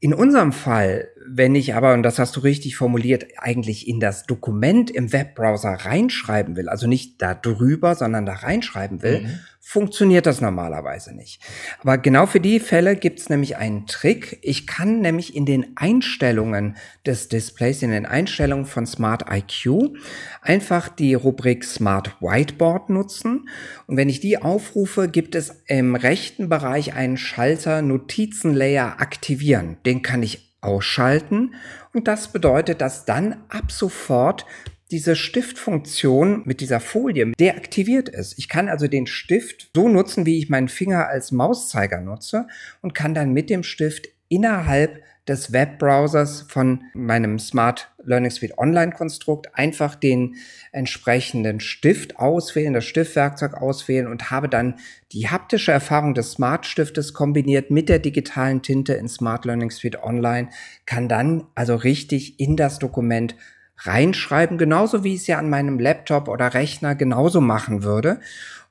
In 0.00 0.14
unserem 0.14 0.52
Fall, 0.52 1.08
wenn 1.26 1.54
ich 1.54 1.74
aber, 1.74 1.92
und 1.92 2.04
das 2.04 2.18
hast 2.18 2.36
du 2.36 2.40
richtig 2.40 2.76
formuliert, 2.76 3.26
eigentlich 3.36 3.88
in 3.88 3.98
das 3.98 4.24
Dokument 4.24 4.90
im 4.90 5.12
Webbrowser 5.12 5.72
reinschreiben 5.72 6.56
will, 6.56 6.68
also 6.68 6.86
nicht 6.86 7.20
da 7.20 7.34
drüber, 7.34 7.94
sondern 7.94 8.24
da 8.24 8.34
reinschreiben 8.34 9.02
will, 9.02 9.22
mhm 9.22 9.40
funktioniert 9.68 10.24
das 10.24 10.40
normalerweise 10.40 11.14
nicht. 11.14 11.42
Aber 11.82 11.98
genau 11.98 12.24
für 12.24 12.40
die 12.40 12.58
Fälle 12.58 12.96
gibt 12.96 13.20
es 13.20 13.28
nämlich 13.28 13.58
einen 13.58 13.86
Trick. 13.86 14.38
Ich 14.40 14.66
kann 14.66 15.02
nämlich 15.02 15.36
in 15.36 15.44
den 15.44 15.76
Einstellungen 15.76 16.78
des 17.04 17.28
Displays, 17.28 17.82
in 17.82 17.90
den 17.90 18.06
Einstellungen 18.06 18.64
von 18.64 18.86
Smart 18.86 19.26
IQ, 19.30 19.94
einfach 20.40 20.88
die 20.88 21.12
Rubrik 21.12 21.64
Smart 21.64 22.16
Whiteboard 22.22 22.88
nutzen. 22.88 23.50
Und 23.86 23.98
wenn 23.98 24.08
ich 24.08 24.20
die 24.20 24.40
aufrufe, 24.40 25.06
gibt 25.06 25.34
es 25.34 25.62
im 25.66 25.96
rechten 25.96 26.48
Bereich 26.48 26.94
einen 26.94 27.18
Schalter 27.18 27.82
Notizenlayer 27.82 29.02
aktivieren. 29.02 29.76
Den 29.84 30.00
kann 30.00 30.22
ich 30.22 30.48
ausschalten. 30.62 31.54
Und 31.92 32.08
das 32.08 32.32
bedeutet, 32.32 32.80
dass 32.80 33.04
dann 33.04 33.44
ab 33.50 33.70
sofort 33.70 34.46
diese 34.90 35.16
Stiftfunktion 35.16 36.42
mit 36.44 36.60
dieser 36.60 36.80
Folie 36.80 37.32
deaktiviert 37.38 38.08
ist. 38.08 38.38
Ich 38.38 38.48
kann 38.48 38.68
also 38.68 38.88
den 38.88 39.06
Stift 39.06 39.70
so 39.74 39.88
nutzen, 39.88 40.26
wie 40.26 40.38
ich 40.38 40.48
meinen 40.48 40.68
Finger 40.68 41.08
als 41.08 41.32
Mauszeiger 41.32 42.00
nutze 42.00 42.46
und 42.80 42.94
kann 42.94 43.14
dann 43.14 43.32
mit 43.32 43.50
dem 43.50 43.62
Stift 43.62 44.08
innerhalb 44.28 45.02
des 45.28 45.52
Webbrowsers 45.52 46.42
von 46.48 46.84
meinem 46.94 47.38
Smart 47.38 47.90
Learning 48.02 48.30
Suite 48.30 48.56
Online 48.56 48.92
Konstrukt 48.92 49.54
einfach 49.54 49.94
den 49.94 50.36
entsprechenden 50.72 51.60
Stift 51.60 52.18
auswählen, 52.18 52.72
das 52.72 52.86
Stiftwerkzeug 52.86 53.54
auswählen 53.54 54.06
und 54.06 54.30
habe 54.30 54.48
dann 54.48 54.76
die 55.12 55.28
haptische 55.28 55.72
Erfahrung 55.72 56.14
des 56.14 56.32
Smart 56.32 56.64
Stiftes 56.64 57.12
kombiniert 57.12 57.70
mit 57.70 57.90
der 57.90 57.98
digitalen 57.98 58.62
Tinte 58.62 58.94
in 58.94 59.08
Smart 59.08 59.44
Learning 59.44 59.70
Suite 59.70 60.02
Online, 60.02 60.48
kann 60.86 61.08
dann 61.08 61.44
also 61.54 61.74
richtig 61.74 62.40
in 62.40 62.56
das 62.56 62.78
Dokument 62.78 63.36
reinschreiben, 63.78 64.58
genauso 64.58 65.04
wie 65.04 65.14
ich 65.14 65.22
es 65.22 65.26
ja 65.26 65.38
an 65.38 65.50
meinem 65.50 65.78
Laptop 65.78 66.28
oder 66.28 66.54
Rechner 66.54 66.94
genauso 66.94 67.40
machen 67.40 67.82
würde. 67.82 68.20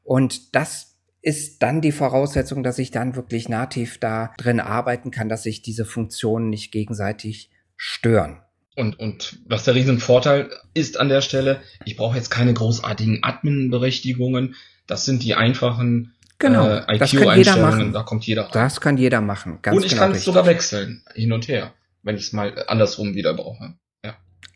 Und 0.03 0.55
das 0.55 0.95
ist 1.21 1.61
dann 1.61 1.81
die 1.81 1.91
Voraussetzung, 1.91 2.63
dass 2.63 2.79
ich 2.79 2.91
dann 2.91 3.15
wirklich 3.15 3.49
nativ 3.49 3.97
da 3.99 4.33
drin 4.37 4.59
arbeiten 4.59 5.11
kann, 5.11 5.29
dass 5.29 5.43
sich 5.43 5.61
diese 5.61 5.85
Funktionen 5.85 6.49
nicht 6.49 6.71
gegenseitig 6.71 7.49
stören. 7.75 8.41
Und, 8.75 8.99
und 8.99 9.39
was 9.45 9.63
der 9.63 9.75
Riesenvorteil 9.75 10.51
ist 10.73 10.99
an 10.99 11.09
der 11.09 11.21
Stelle, 11.21 11.61
ich 11.83 11.97
brauche 11.97 12.15
jetzt 12.15 12.29
keine 12.29 12.53
großartigen 12.53 13.23
Admin-Berechtigungen. 13.23 14.55
Das 14.85 15.03
sind 15.03 15.23
die 15.23 15.33
einfachen 15.33 16.13
genau, 16.37 16.69
äh, 16.69 16.95
IQ-Einstellungen, 16.95 17.91
da 17.91 18.03
kommt 18.03 18.25
jeder 18.25 18.43
rein. 18.43 18.51
Das 18.53 18.79
kann 18.79 18.97
jeder 18.97 19.19
machen. 19.19 19.59
Ganz 19.63 19.77
und 19.77 19.83
ich 19.83 19.93
genau 19.93 20.03
kann 20.03 20.11
es 20.11 20.23
sogar 20.23 20.45
wechseln, 20.45 21.03
hin 21.15 21.33
und 21.33 21.47
her, 21.47 21.73
wenn 22.03 22.15
ich 22.15 22.23
es 22.23 22.33
mal 22.33 22.65
andersrum 22.67 23.15
wieder 23.15 23.33
brauche. 23.33 23.73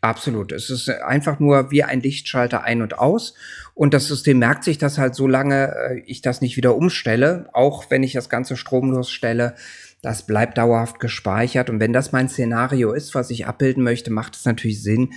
Absolut. 0.02 0.50
Es 0.50 0.68
ist 0.68 0.88
einfach 0.88 1.38
nur 1.38 1.70
wie 1.70 1.84
ein 1.84 2.00
Lichtschalter 2.00 2.64
ein 2.64 2.82
und 2.82 2.98
aus. 2.98 3.34
Und 3.72 3.94
das 3.94 4.08
System 4.08 4.40
merkt 4.40 4.64
sich 4.64 4.76
das 4.76 4.98
halt, 4.98 5.14
solange 5.14 5.74
äh, 5.76 6.02
ich 6.06 6.22
das 6.22 6.40
nicht 6.40 6.56
wieder 6.56 6.74
umstelle, 6.74 7.48
auch 7.52 7.88
wenn 7.88 8.02
ich 8.02 8.12
das 8.12 8.28
Ganze 8.28 8.56
stromlos 8.56 9.10
stelle, 9.10 9.54
das 10.02 10.26
bleibt 10.26 10.58
dauerhaft 10.58 10.98
gespeichert. 10.98 11.70
Und 11.70 11.78
wenn 11.78 11.92
das 11.92 12.10
mein 12.10 12.28
Szenario 12.28 12.92
ist, 12.92 13.14
was 13.14 13.30
ich 13.30 13.46
abbilden 13.46 13.84
möchte, 13.84 14.10
macht 14.10 14.34
es 14.34 14.44
natürlich 14.44 14.82
Sinn, 14.82 15.12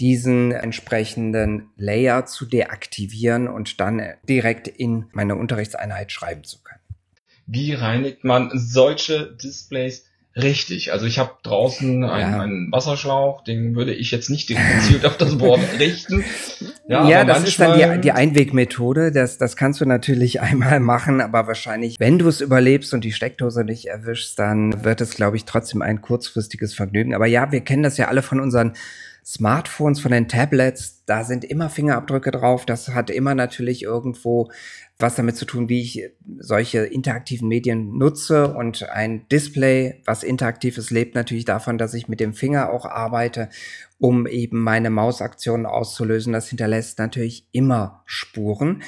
diesen 0.00 0.52
entsprechenden 0.52 1.68
Layer 1.76 2.24
zu 2.24 2.46
deaktivieren 2.46 3.46
und 3.46 3.78
dann 3.78 4.02
direkt 4.26 4.68
in 4.68 5.04
meine 5.12 5.36
Unterrichtseinheit 5.36 6.12
schreiben 6.12 6.44
zu 6.44 6.62
können. 6.62 6.80
Wie 7.46 7.74
reinigt 7.74 8.24
man 8.24 8.50
solche 8.54 9.36
Displays 9.36 10.06
Richtig, 10.36 10.92
also 10.92 11.06
ich 11.06 11.18
habe 11.18 11.32
draußen 11.42 12.04
einen, 12.04 12.32
ja. 12.32 12.40
einen, 12.40 12.70
Wasserschlauch, 12.70 13.42
den 13.42 13.74
würde 13.74 13.92
ich 13.92 14.12
jetzt 14.12 14.30
nicht 14.30 14.46
gezielt 14.46 15.04
auf 15.04 15.16
das 15.16 15.36
Board 15.38 15.60
richten. 15.80 16.24
Ja, 16.86 17.08
ja 17.08 17.24
das 17.24 17.42
ist 17.42 17.58
dann 17.58 17.76
die, 17.76 18.00
die 18.00 18.12
Einwegmethode. 18.12 19.10
Das, 19.10 19.38
das 19.38 19.56
kannst 19.56 19.80
du 19.80 19.86
natürlich 19.86 20.40
einmal 20.40 20.78
machen, 20.78 21.20
aber 21.20 21.48
wahrscheinlich, 21.48 21.98
wenn 21.98 22.18
du 22.18 22.28
es 22.28 22.40
überlebst 22.40 22.94
und 22.94 23.02
die 23.02 23.10
Steckdose 23.10 23.64
nicht 23.64 23.86
erwischst, 23.86 24.38
dann 24.38 24.84
wird 24.84 25.00
es, 25.00 25.16
glaube 25.16 25.36
ich, 25.36 25.46
trotzdem 25.46 25.82
ein 25.82 26.00
kurzfristiges 26.00 26.74
Vergnügen. 26.74 27.12
Aber 27.12 27.26
ja, 27.26 27.50
wir 27.50 27.62
kennen 27.62 27.82
das 27.82 27.96
ja 27.96 28.06
alle 28.06 28.22
von 28.22 28.38
unseren 28.38 28.74
Smartphones, 29.24 30.00
von 30.00 30.12
den 30.12 30.28
Tablets, 30.28 31.04
da 31.06 31.24
sind 31.24 31.44
immer 31.44 31.70
Fingerabdrücke 31.70 32.30
drauf. 32.30 32.66
Das 32.66 32.88
hat 32.88 33.10
immer 33.10 33.34
natürlich 33.34 33.82
irgendwo 33.82 34.50
was 34.98 35.14
damit 35.14 35.36
zu 35.36 35.44
tun, 35.44 35.68
wie 35.68 35.80
ich 35.80 36.10
solche 36.38 36.80
interaktiven 36.80 37.48
Medien 37.48 37.96
nutze. 37.96 38.54
Und 38.54 38.88
ein 38.90 39.26
Display, 39.28 40.02
was 40.04 40.22
interaktiv 40.22 40.78
ist, 40.78 40.90
lebt 40.90 41.14
natürlich 41.14 41.44
davon, 41.44 41.78
dass 41.78 41.94
ich 41.94 42.08
mit 42.08 42.20
dem 42.20 42.34
Finger 42.34 42.70
auch 42.70 42.84
arbeite, 42.84 43.48
um 43.98 44.26
eben 44.26 44.62
meine 44.62 44.90
Mausaktionen 44.90 45.66
auszulösen. 45.66 46.32
Das 46.32 46.48
hinterlässt 46.48 46.98
natürlich 46.98 47.46
immer 47.52 48.02
Spuren. 48.04 48.82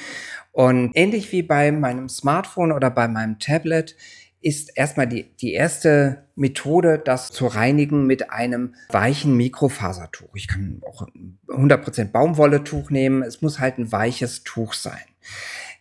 Und 0.51 0.91
ähnlich 0.93 1.31
wie 1.31 1.41
bei 1.41 1.71
meinem 1.71 2.09
Smartphone 2.09 2.71
oder 2.71 2.91
bei 2.91 3.07
meinem 3.07 3.39
Tablet 3.39 3.95
ist 4.43 4.75
erstmal 4.75 5.07
die, 5.07 5.35
die 5.37 5.53
erste 5.53 6.25
Methode, 6.35 7.01
das 7.03 7.31
zu 7.31 7.47
reinigen 7.47 8.05
mit 8.05 8.29
einem 8.31 8.75
weichen 8.89 9.35
Mikrofasertuch. 9.37 10.35
Ich 10.35 10.47
kann 10.47 10.81
auch 10.85 11.07
100% 11.47 12.11
Baumwolle-Tuch 12.11 12.89
nehmen. 12.89 13.23
Es 13.23 13.41
muss 13.41 13.59
halt 13.59 13.77
ein 13.77 13.91
weiches 13.91 14.43
Tuch 14.43 14.73
sein. 14.73 15.01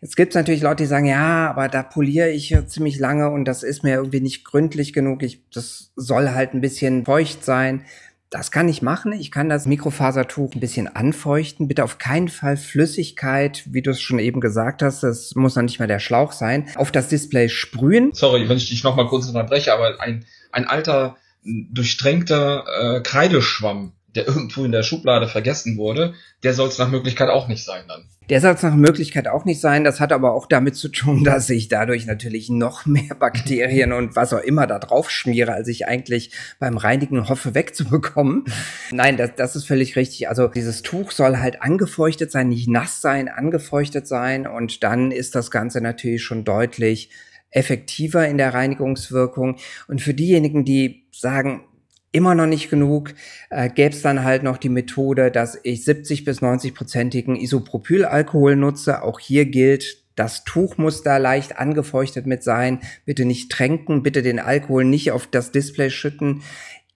Jetzt 0.00 0.16
gibt 0.16 0.34
natürlich 0.34 0.62
Leute, 0.62 0.82
die 0.82 0.88
sagen, 0.88 1.06
ja, 1.06 1.48
aber 1.48 1.68
da 1.68 1.82
poliere 1.82 2.30
ich 2.30 2.50
ja 2.50 2.66
ziemlich 2.66 2.98
lange 2.98 3.30
und 3.30 3.44
das 3.44 3.62
ist 3.62 3.84
mir 3.84 3.94
irgendwie 3.94 4.20
nicht 4.20 4.44
gründlich 4.44 4.92
genug. 4.92 5.22
Ich, 5.22 5.48
das 5.50 5.92
soll 5.96 6.30
halt 6.30 6.54
ein 6.54 6.60
bisschen 6.60 7.04
feucht 7.04 7.44
sein. 7.44 7.84
Das 8.32 8.50
kann 8.50 8.66
ich 8.66 8.80
machen. 8.80 9.12
Ich 9.12 9.30
kann 9.30 9.50
das 9.50 9.66
Mikrofasertuch 9.66 10.54
ein 10.54 10.60
bisschen 10.60 10.88
anfeuchten. 10.88 11.68
Bitte 11.68 11.84
auf 11.84 11.98
keinen 11.98 12.28
Fall 12.28 12.56
Flüssigkeit, 12.56 13.62
wie 13.66 13.82
du 13.82 13.90
es 13.90 14.00
schon 14.00 14.18
eben 14.18 14.40
gesagt 14.40 14.80
hast. 14.80 15.02
Das 15.02 15.34
muss 15.34 15.54
noch 15.54 15.62
nicht 15.62 15.78
mal 15.78 15.86
der 15.86 15.98
Schlauch 15.98 16.32
sein. 16.32 16.66
Auf 16.76 16.90
das 16.90 17.08
Display 17.08 17.50
sprühen. 17.50 18.14
Sorry, 18.14 18.48
wenn 18.48 18.56
ich 18.56 18.70
dich 18.70 18.82
noch 18.84 18.96
mal 18.96 19.06
kurz 19.06 19.28
unterbreche, 19.28 19.74
aber 19.74 20.00
ein, 20.00 20.24
ein 20.50 20.66
alter, 20.66 21.18
durchtränkter 21.44 22.64
äh, 22.80 23.00
Kreideschwamm 23.02 23.92
der 24.14 24.28
irgendwo 24.28 24.64
in 24.64 24.72
der 24.72 24.82
Schublade 24.82 25.28
vergessen 25.28 25.76
wurde, 25.76 26.14
der 26.42 26.54
soll 26.54 26.68
es 26.68 26.78
nach 26.78 26.90
Möglichkeit 26.90 27.30
auch 27.30 27.48
nicht 27.48 27.64
sein 27.64 27.84
dann. 27.88 28.04
Der 28.28 28.40
soll 28.40 28.54
es 28.54 28.62
nach 28.62 28.74
Möglichkeit 28.74 29.26
auch 29.26 29.44
nicht 29.44 29.60
sein. 29.60 29.84
Das 29.84 30.00
hat 30.00 30.12
aber 30.12 30.32
auch 30.32 30.46
damit 30.46 30.76
zu 30.76 30.88
tun, 30.88 31.24
dass 31.24 31.50
ich 31.50 31.68
dadurch 31.68 32.06
natürlich 32.06 32.50
noch 32.50 32.86
mehr 32.86 33.14
Bakterien 33.18 33.92
und 33.92 34.16
was 34.16 34.32
auch 34.32 34.40
immer 34.40 34.66
da 34.66 34.78
drauf 34.78 35.10
schmiere, 35.10 35.52
als 35.52 35.68
ich 35.68 35.86
eigentlich 35.86 36.30
beim 36.58 36.76
Reinigen 36.76 37.28
hoffe 37.28 37.54
wegzubekommen. 37.54 38.44
Nein, 38.90 39.16
das, 39.16 39.30
das 39.36 39.56
ist 39.56 39.66
völlig 39.66 39.96
richtig. 39.96 40.28
Also 40.28 40.48
dieses 40.48 40.82
Tuch 40.82 41.10
soll 41.10 41.38
halt 41.38 41.62
angefeuchtet 41.62 42.30
sein, 42.30 42.48
nicht 42.48 42.68
nass 42.68 43.00
sein, 43.00 43.28
angefeuchtet 43.28 44.06
sein 44.06 44.46
und 44.46 44.82
dann 44.82 45.10
ist 45.10 45.34
das 45.34 45.50
Ganze 45.50 45.80
natürlich 45.80 46.22
schon 46.22 46.44
deutlich 46.44 47.10
effektiver 47.50 48.26
in 48.26 48.38
der 48.38 48.54
Reinigungswirkung. 48.54 49.56
Und 49.86 50.00
für 50.00 50.14
diejenigen, 50.14 50.64
die 50.64 51.04
sagen, 51.12 51.64
immer 52.12 52.34
noch 52.34 52.46
nicht 52.46 52.70
genug, 52.70 53.14
äh, 53.50 53.68
gäbe 53.68 53.94
es 53.94 54.02
dann 54.02 54.22
halt 54.22 54.42
noch 54.42 54.58
die 54.58 54.68
Methode, 54.68 55.30
dass 55.30 55.58
ich 55.62 55.84
70 55.84 56.24
bis 56.24 56.40
90 56.40 56.74
prozentigen 56.74 57.36
Isopropylalkohol 57.36 58.54
nutze. 58.54 59.02
Auch 59.02 59.18
hier 59.18 59.46
gilt, 59.46 60.02
das 60.14 60.44
Tuch 60.44 60.76
muss 60.76 61.02
da 61.02 61.16
leicht 61.16 61.58
angefeuchtet 61.58 62.26
mit 62.26 62.42
sein. 62.42 62.80
Bitte 63.06 63.24
nicht 63.24 63.50
tränken, 63.50 64.02
bitte 64.02 64.22
den 64.22 64.38
Alkohol 64.38 64.84
nicht 64.84 65.10
auf 65.10 65.26
das 65.26 65.52
Display 65.52 65.90
schütten. 65.90 66.42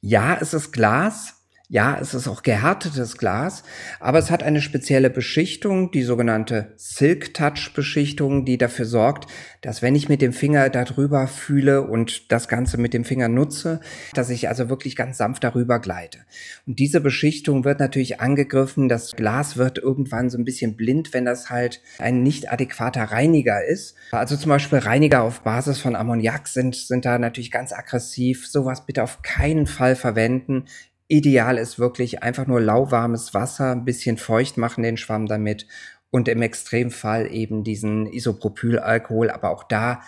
Ja, 0.03 0.37
es 0.41 0.53
ist 0.53 0.73
Glas, 0.73 1.36
ja, 1.69 1.99
es 2.01 2.15
ist 2.15 2.29
auch 2.29 2.45
gehärtetes 2.45 3.19
Glas, 3.19 3.65
aber 3.99 4.19
es 4.19 4.31
hat 4.31 4.45
eine 4.45 4.61
spezielle 4.61 5.11
Beschichtung, 5.11 5.91
die 5.91 6.05
sogenannte 6.05 6.73
Silk 6.77 7.35
Touch 7.35 7.73
Beschichtung, 7.75 8.45
die 8.45 8.57
dafür 8.57 8.85
sorgt, 8.85 9.27
dass 9.63 9.83
wenn 9.83 9.97
ich 9.97 10.09
mit 10.09 10.23
dem 10.23 10.33
Finger 10.33 10.71
darüber 10.71 11.27
fühle 11.27 11.83
und 11.83 12.31
das 12.31 12.47
Ganze 12.47 12.79
mit 12.79 12.95
dem 12.95 13.05
Finger 13.05 13.27
nutze, 13.29 13.81
dass 14.15 14.31
ich 14.31 14.49
also 14.49 14.69
wirklich 14.69 14.95
ganz 14.95 15.19
sanft 15.19 15.43
darüber 15.43 15.81
gleite. 15.81 16.21
Und 16.69 16.79
diese 16.79 17.01
Beschichtung 17.01 17.65
wird 17.65 17.81
natürlich 17.81 18.21
angegriffen. 18.21 18.89
Das 18.89 19.17
Glas 19.17 19.57
wird 19.57 19.79
irgendwann 19.79 20.31
so 20.31 20.39
ein 20.39 20.45
bisschen 20.45 20.77
blind, 20.77 21.13
wenn 21.15 21.25
das 21.25 21.51
halt 21.51 21.83
ein 21.99 22.23
nicht 22.23 22.53
adäquater 22.53 23.03
Reiniger 23.03 23.65
ist. 23.65 23.97
Also 24.13 24.37
zum 24.37 24.51
Beispiel 24.51 24.79
Reiniger 24.79 25.23
auf 25.23 25.41
Basis 25.41 25.81
von 25.81 25.97
Ammoniak 25.97 26.47
sind, 26.47 26.77
sind 26.77 27.05
da 27.05 27.19
natürlich 27.19 27.51
ganz 27.51 27.73
aggressiv. 27.73 28.47
Sowas 28.47 28.87
bitte 28.87 29.03
auf 29.03 29.23
keinen 29.23 29.67
Fall 29.67 29.97
verwenden. 29.97 30.67
Ideal 31.09 31.59
ist 31.59 31.79
wirklich 31.79 32.23
einfach 32.23 32.47
nur 32.47 32.61
lauwarmes 32.61 33.33
Wasser, 33.33 33.73
ein 33.73 33.85
bisschen 33.85 34.17
feucht 34.17 34.57
machen 34.57 34.83
den 34.83 34.97
Schwamm 34.97 35.27
damit 35.27 35.67
und 36.11 36.29
im 36.29 36.43
Extremfall 36.43 37.31
eben 37.31 37.63
diesen 37.63 38.07
Isopropylalkohol, 38.07 39.31
aber 39.31 39.51
auch 39.51 39.65
da 39.65 40.01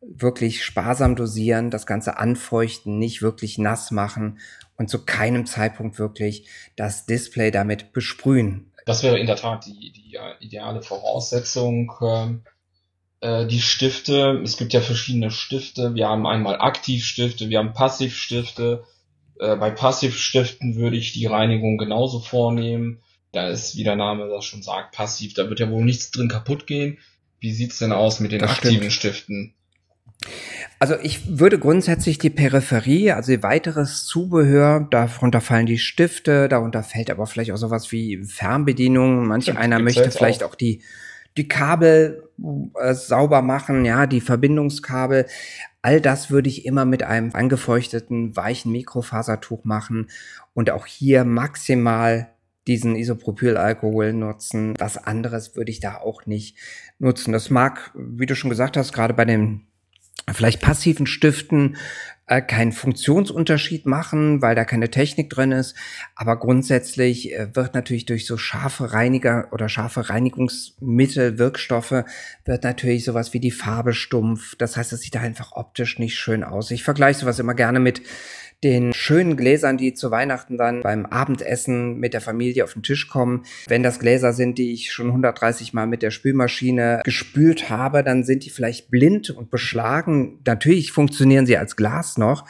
wirklich 0.00 0.64
sparsam 0.64 1.14
dosieren, 1.14 1.70
das 1.70 1.86
Ganze 1.86 2.18
anfeuchten, 2.18 2.98
nicht 2.98 3.22
wirklich 3.22 3.58
nass 3.58 3.90
machen 3.90 4.38
und 4.76 4.88
zu 4.88 5.04
keinem 5.04 5.46
Zeitpunkt 5.46 5.98
wirklich 5.98 6.48
das 6.76 7.06
Display 7.06 7.50
damit 7.50 7.92
besprühen. 7.92 8.72
Das 8.86 9.02
wäre 9.02 9.18
in 9.18 9.26
der 9.26 9.36
Tat 9.36 9.66
die, 9.66 9.92
die 9.92 10.18
ideale 10.40 10.82
Voraussetzung. 10.82 11.92
Ähm, 12.02 12.42
äh, 13.20 13.46
die 13.46 13.60
Stifte, 13.60 14.40
es 14.42 14.56
gibt 14.56 14.72
ja 14.72 14.80
verschiedene 14.80 15.30
Stifte. 15.30 15.94
Wir 15.94 16.08
haben 16.08 16.26
einmal 16.26 16.58
Aktivstifte, 16.60 17.50
wir 17.50 17.58
haben 17.58 17.74
Passivstifte. 17.74 18.84
Äh, 19.40 19.56
bei 19.56 19.70
Passivstiften 19.70 20.76
würde 20.76 20.96
ich 20.96 21.12
die 21.12 21.26
Reinigung 21.26 21.78
genauso 21.78 22.20
vornehmen. 22.20 23.00
Da 23.32 23.48
ist, 23.48 23.76
wie 23.76 23.84
der 23.84 23.96
Name 23.96 24.28
das 24.28 24.44
schon 24.44 24.62
sagt, 24.62 24.94
passiv. 24.94 25.34
Da 25.34 25.48
wird 25.48 25.60
ja 25.60 25.70
wohl 25.70 25.84
nichts 25.84 26.10
drin 26.10 26.28
kaputt 26.28 26.66
gehen. 26.66 26.98
Wie 27.38 27.52
sieht's 27.52 27.78
denn 27.78 27.92
aus 27.92 28.20
mit 28.20 28.32
den 28.32 28.40
das 28.40 28.50
aktiven 28.50 28.90
stimmt. 28.90 28.92
Stiften? 28.92 29.54
Also 30.78 30.96
ich 31.02 31.38
würde 31.38 31.58
grundsätzlich 31.58 32.18
die 32.18 32.28
Peripherie, 32.28 33.12
also 33.12 33.32
weiteres 33.42 34.04
Zubehör, 34.04 34.86
darunter 34.90 35.40
fallen 35.40 35.66
die 35.66 35.78
Stifte, 35.78 36.48
darunter 36.48 36.82
fällt 36.82 37.10
aber 37.10 37.26
vielleicht 37.26 37.52
auch 37.52 37.56
sowas 37.56 37.90
wie 37.92 38.22
Fernbedienung. 38.24 39.26
Manch 39.26 39.44
Stimmt, 39.44 39.58
einer 39.58 39.78
möchte 39.78 40.10
vielleicht 40.10 40.42
auch, 40.42 40.50
auch 40.50 40.54
die, 40.54 40.82
die 41.36 41.48
Kabel 41.48 42.28
äh, 42.80 42.94
sauber 42.94 43.42
machen, 43.42 43.84
ja, 43.84 44.06
die 44.06 44.20
Verbindungskabel. 44.20 45.26
All 45.82 46.00
das 46.00 46.30
würde 46.30 46.48
ich 46.48 46.66
immer 46.66 46.84
mit 46.84 47.02
einem 47.02 47.30
angefeuchteten, 47.34 48.36
weichen 48.36 48.72
Mikrofasertuch 48.72 49.64
machen 49.64 50.10
und 50.54 50.70
auch 50.70 50.86
hier 50.86 51.24
maximal 51.24 52.30
diesen 52.66 52.96
Isopropylalkohol 52.96 54.12
nutzen. 54.12 54.74
Was 54.78 54.98
anderes 54.98 55.56
würde 55.56 55.70
ich 55.70 55.80
da 55.80 55.96
auch 55.96 56.26
nicht 56.26 56.56
nutzen. 56.98 57.32
Das 57.32 57.50
mag, 57.50 57.90
wie 57.94 58.26
du 58.26 58.34
schon 58.34 58.50
gesagt 58.50 58.76
hast, 58.76 58.92
gerade 58.92 59.14
bei 59.14 59.24
den 59.24 59.66
vielleicht 60.32 60.60
passiven 60.60 61.06
Stiften 61.06 61.76
äh, 62.30 62.40
keinen 62.40 62.70
Funktionsunterschied 62.70 63.86
machen, 63.86 64.40
weil 64.40 64.54
da 64.54 64.64
keine 64.64 64.88
Technik 64.88 65.30
drin 65.30 65.50
ist. 65.50 65.74
Aber 66.14 66.38
grundsätzlich 66.38 67.32
äh, 67.32 67.56
wird 67.56 67.74
natürlich 67.74 68.06
durch 68.06 68.24
so 68.24 68.36
scharfe 68.36 68.92
Reiniger 68.92 69.48
oder 69.50 69.68
scharfe 69.68 70.08
Reinigungsmittel, 70.08 71.38
Wirkstoffe, 71.38 72.04
wird 72.44 72.62
natürlich 72.62 73.04
sowas 73.04 73.34
wie 73.34 73.40
die 73.40 73.50
Farbe 73.50 73.92
stumpf. 73.92 74.54
Das 74.54 74.76
heißt, 74.76 74.92
es 74.92 75.00
sieht 75.00 75.16
einfach 75.16 75.52
optisch 75.52 75.98
nicht 75.98 76.16
schön 76.16 76.44
aus. 76.44 76.70
Ich 76.70 76.84
vergleiche 76.84 77.18
sowas 77.18 77.40
immer 77.40 77.54
gerne 77.54 77.80
mit 77.80 78.00
den 78.62 78.92
schönen 78.92 79.36
Gläsern, 79.36 79.78
die 79.78 79.94
zu 79.94 80.10
Weihnachten 80.10 80.58
dann 80.58 80.82
beim 80.82 81.06
Abendessen 81.06 81.98
mit 81.98 82.12
der 82.12 82.20
Familie 82.20 82.64
auf 82.64 82.74
den 82.74 82.82
Tisch 82.82 83.08
kommen. 83.08 83.44
Wenn 83.66 83.82
das 83.82 83.98
Gläser 83.98 84.32
sind, 84.32 84.58
die 84.58 84.72
ich 84.72 84.92
schon 84.92 85.06
130 85.06 85.72
Mal 85.72 85.86
mit 85.86 86.02
der 86.02 86.10
Spülmaschine 86.10 87.00
gespült 87.04 87.70
habe, 87.70 88.02
dann 88.04 88.24
sind 88.24 88.44
die 88.44 88.50
vielleicht 88.50 88.90
blind 88.90 89.30
und 89.30 89.50
beschlagen. 89.50 90.40
Natürlich 90.46 90.92
funktionieren 90.92 91.46
sie 91.46 91.56
als 91.56 91.76
Glas 91.76 92.18
noch, 92.18 92.44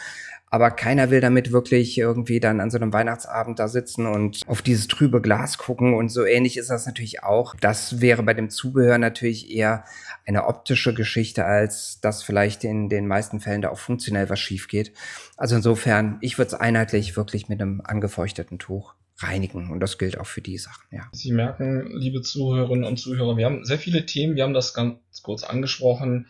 aber 0.51 0.73
keiner 0.73 1.11
will 1.11 1.21
damit 1.21 1.53
wirklich 1.53 1.97
irgendwie 1.97 2.41
dann 2.41 2.61
an 2.61 2.71
so 2.71 2.77
einem 2.77 2.93
Weihnachtsabend 2.93 3.61
da 3.61 3.69
sitzen 3.69 4.07
und 4.07 4.41
auf 4.49 4.63
dieses 4.63 4.89
trübe 4.89 5.21
Glas 5.23 5.59
gucken 5.59 5.95
und 5.95 6.09
so 6.09 6.25
ähnlich 6.25 6.57
ist 6.57 6.71
das 6.71 6.87
natürlich 6.87 7.23
auch. 7.23 7.55
Das 7.55 8.01
wäre 8.01 8.25
bei 8.25 8.35
dem 8.35 8.51
Zubehör 8.51 8.99
natürlich 8.99 9.51
eher 9.51 9.85
eine 10.27 10.47
optische 10.47 10.93
Geschichte, 10.93 11.45
als 11.45 12.01
dass 12.01 12.25
vielleicht 12.25 12.65
in 12.65 12.89
den 12.89 13.07
meisten 13.07 13.39
Fällen 13.39 13.63
da 13.63 13.71
auch 13.71 13.79
funktionell 13.79 14.29
was 14.29 14.41
schief 14.41 14.67
geht. 14.67 14.93
Also 15.37 15.55
insofern, 15.55 16.19
ich 16.21 16.37
würde 16.37 16.49
es 16.49 16.55
einheitlich 16.55 17.17
wirklich 17.17 17.49
mit 17.49 17.61
einem 17.61 17.81
angefeuchteten 17.85 18.59
Tuch 18.59 18.95
reinigen. 19.19 19.71
Und 19.71 19.79
das 19.79 19.99
gilt 19.99 20.19
auch 20.19 20.27
für 20.27 20.41
die 20.41 20.59
Sachen, 20.59 20.83
ja. 20.91 21.03
Sie 21.13 21.31
merken, 21.31 21.87
liebe 21.93 22.23
Zuhörerinnen 22.23 22.85
und 22.85 22.97
Zuhörer, 22.97 23.37
wir 23.37 23.47
haben 23.47 23.65
sehr 23.65 23.79
viele 23.79 24.05
Themen, 24.05 24.35
wir 24.35 24.43
haben 24.43 24.55
das 24.55 24.75
ganz 24.75 24.99
kurz 25.23 25.45
angesprochen. 25.45 26.27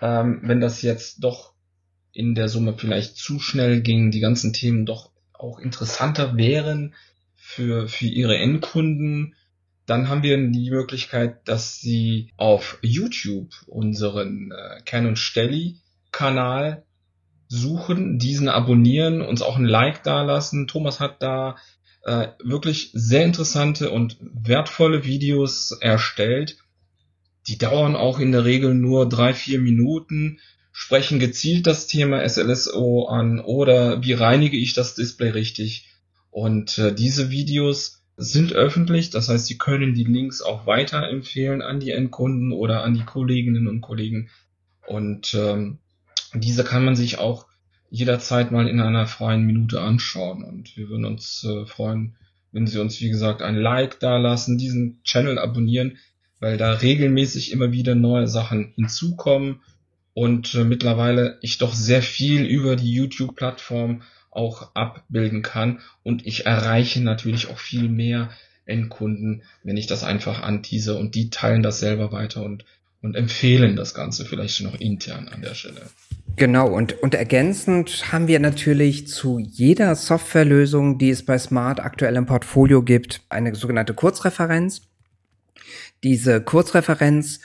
Ähm, 0.00 0.40
wenn 0.44 0.60
das 0.60 0.80
jetzt 0.82 1.24
doch 1.24 1.52
in 2.18 2.34
der 2.34 2.48
Summe 2.48 2.74
vielleicht 2.76 3.16
zu 3.16 3.38
schnell 3.38 3.80
ging, 3.80 4.10
die 4.10 4.18
ganzen 4.18 4.52
Themen 4.52 4.86
doch 4.86 5.12
auch 5.32 5.60
interessanter 5.60 6.36
wären 6.36 6.96
für, 7.36 7.86
für 7.86 8.06
ihre 8.06 8.36
Endkunden, 8.36 9.36
dann 9.86 10.08
haben 10.08 10.24
wir 10.24 10.36
die 10.36 10.70
Möglichkeit, 10.70 11.48
dass 11.48 11.80
sie 11.80 12.32
auf 12.36 12.78
YouTube 12.82 13.54
unseren 13.68 14.50
äh, 14.50 14.80
Canon 14.84 15.14
Stelly 15.14 15.76
Kanal 16.10 16.84
suchen, 17.46 18.18
diesen 18.18 18.48
abonnieren, 18.48 19.22
uns 19.22 19.40
auch 19.40 19.56
ein 19.56 19.64
Like 19.64 20.02
dalassen. 20.02 20.66
Thomas 20.66 20.98
hat 20.98 21.22
da 21.22 21.56
äh, 22.02 22.26
wirklich 22.42 22.90
sehr 22.94 23.24
interessante 23.24 23.92
und 23.92 24.16
wertvolle 24.20 25.04
Videos 25.04 25.70
erstellt. 25.80 26.58
Die 27.46 27.58
dauern 27.58 27.94
auch 27.94 28.18
in 28.18 28.32
der 28.32 28.44
Regel 28.44 28.74
nur 28.74 29.08
drei, 29.08 29.34
vier 29.34 29.60
Minuten 29.60 30.40
sprechen 30.78 31.18
gezielt 31.18 31.66
das 31.66 31.88
Thema 31.88 32.26
SLSO 32.26 33.08
an 33.08 33.40
oder 33.40 34.00
wie 34.04 34.12
reinige 34.12 34.56
ich 34.56 34.74
das 34.74 34.94
Display 34.94 35.30
richtig. 35.30 35.88
Und 36.30 36.78
äh, 36.78 36.94
diese 36.94 37.30
Videos 37.30 38.04
sind 38.16 38.52
öffentlich, 38.52 39.10
das 39.10 39.28
heißt, 39.28 39.46
Sie 39.46 39.58
können 39.58 39.94
die 39.94 40.04
Links 40.04 40.40
auch 40.40 40.66
weiterempfehlen 40.66 41.62
an 41.62 41.80
die 41.80 41.90
Endkunden 41.90 42.52
oder 42.52 42.84
an 42.84 42.94
die 42.94 43.04
Kolleginnen 43.04 43.66
und 43.66 43.80
Kollegen. 43.80 44.30
Und 44.86 45.34
ähm, 45.34 45.78
diese 46.32 46.62
kann 46.62 46.84
man 46.84 46.94
sich 46.94 47.18
auch 47.18 47.48
jederzeit 47.90 48.52
mal 48.52 48.68
in 48.68 48.80
einer 48.80 49.08
freien 49.08 49.42
Minute 49.42 49.80
anschauen. 49.80 50.44
Und 50.44 50.76
wir 50.76 50.88
würden 50.88 51.06
uns 51.06 51.44
äh, 51.44 51.66
freuen, 51.66 52.14
wenn 52.52 52.68
Sie 52.68 52.78
uns, 52.78 53.00
wie 53.00 53.10
gesagt, 53.10 53.42
ein 53.42 53.56
Like 53.56 53.98
da 53.98 54.16
lassen, 54.16 54.58
diesen 54.58 55.02
Channel 55.02 55.40
abonnieren, 55.40 55.98
weil 56.38 56.56
da 56.56 56.70
regelmäßig 56.70 57.50
immer 57.50 57.72
wieder 57.72 57.96
neue 57.96 58.28
Sachen 58.28 58.74
hinzukommen 58.76 59.60
und 60.14 60.54
äh, 60.54 60.64
mittlerweile 60.64 61.38
ich 61.42 61.58
doch 61.58 61.74
sehr 61.74 62.02
viel 62.02 62.44
über 62.44 62.76
die 62.76 62.92
YouTube-Plattform 62.92 64.02
auch 64.30 64.74
abbilden 64.74 65.42
kann 65.42 65.80
und 66.02 66.26
ich 66.26 66.46
erreiche 66.46 67.00
natürlich 67.00 67.48
auch 67.48 67.58
viel 67.58 67.88
mehr 67.88 68.30
Endkunden, 68.66 69.42
wenn 69.64 69.76
ich 69.76 69.86
das 69.86 70.04
einfach 70.04 70.42
antease 70.42 70.96
und 70.96 71.14
die 71.14 71.30
teilen 71.30 71.62
das 71.62 71.80
selber 71.80 72.12
weiter 72.12 72.42
und, 72.42 72.64
und 73.00 73.16
empfehlen 73.16 73.76
das 73.76 73.94
Ganze 73.94 74.24
vielleicht 74.24 74.56
schon 74.56 74.66
noch 74.66 74.78
intern 74.78 75.28
an 75.28 75.40
der 75.40 75.54
Stelle. 75.54 75.82
Genau, 76.36 76.68
und, 76.68 77.02
und 77.02 77.14
ergänzend 77.14 78.12
haben 78.12 78.28
wir 78.28 78.38
natürlich 78.38 79.08
zu 79.08 79.38
jeder 79.40 79.96
Softwarelösung, 79.96 80.98
die 80.98 81.10
es 81.10 81.24
bei 81.24 81.38
Smart 81.38 81.80
aktuell 81.80 82.14
im 82.14 82.26
Portfolio 82.26 82.82
gibt, 82.82 83.22
eine 83.28 83.54
sogenannte 83.54 83.94
Kurzreferenz. 83.94 84.82
Diese 86.04 86.40
Kurzreferenz 86.40 87.40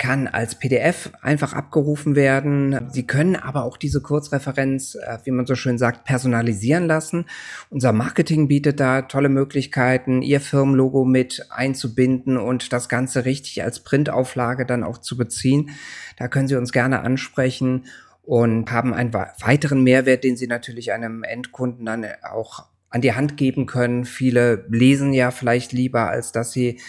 kann 0.00 0.26
als 0.26 0.54
PDF 0.54 1.12
einfach 1.20 1.52
abgerufen 1.52 2.16
werden. 2.16 2.88
Sie 2.90 3.06
können 3.06 3.36
aber 3.36 3.64
auch 3.64 3.76
diese 3.76 4.00
Kurzreferenz, 4.00 4.94
äh, 4.94 5.18
wie 5.24 5.30
man 5.30 5.44
so 5.44 5.54
schön 5.54 5.76
sagt, 5.76 6.04
personalisieren 6.04 6.86
lassen. 6.86 7.26
Unser 7.68 7.92
Marketing 7.92 8.48
bietet 8.48 8.80
da 8.80 9.02
tolle 9.02 9.28
Möglichkeiten, 9.28 10.22
Ihr 10.22 10.40
Firmenlogo 10.40 11.04
mit 11.04 11.46
einzubinden 11.50 12.38
und 12.38 12.72
das 12.72 12.88
Ganze 12.88 13.26
richtig 13.26 13.62
als 13.62 13.80
Printauflage 13.80 14.64
dann 14.64 14.84
auch 14.84 14.98
zu 14.98 15.18
beziehen. 15.18 15.68
Da 16.16 16.28
können 16.28 16.48
Sie 16.48 16.56
uns 16.56 16.72
gerne 16.72 17.00
ansprechen 17.02 17.84
und 18.22 18.72
haben 18.72 18.94
einen 18.94 19.12
weiteren 19.12 19.84
Mehrwert, 19.84 20.24
den 20.24 20.36
Sie 20.38 20.46
natürlich 20.46 20.92
einem 20.92 21.24
Endkunden 21.24 21.84
dann 21.84 22.06
auch 22.22 22.64
an 22.88 23.02
die 23.02 23.12
Hand 23.12 23.36
geben 23.36 23.66
können. 23.66 24.06
Viele 24.06 24.64
lesen 24.70 25.12
ja 25.12 25.30
vielleicht 25.30 25.72
lieber, 25.72 26.08
als 26.08 26.32
dass 26.32 26.52
sie 26.52 26.80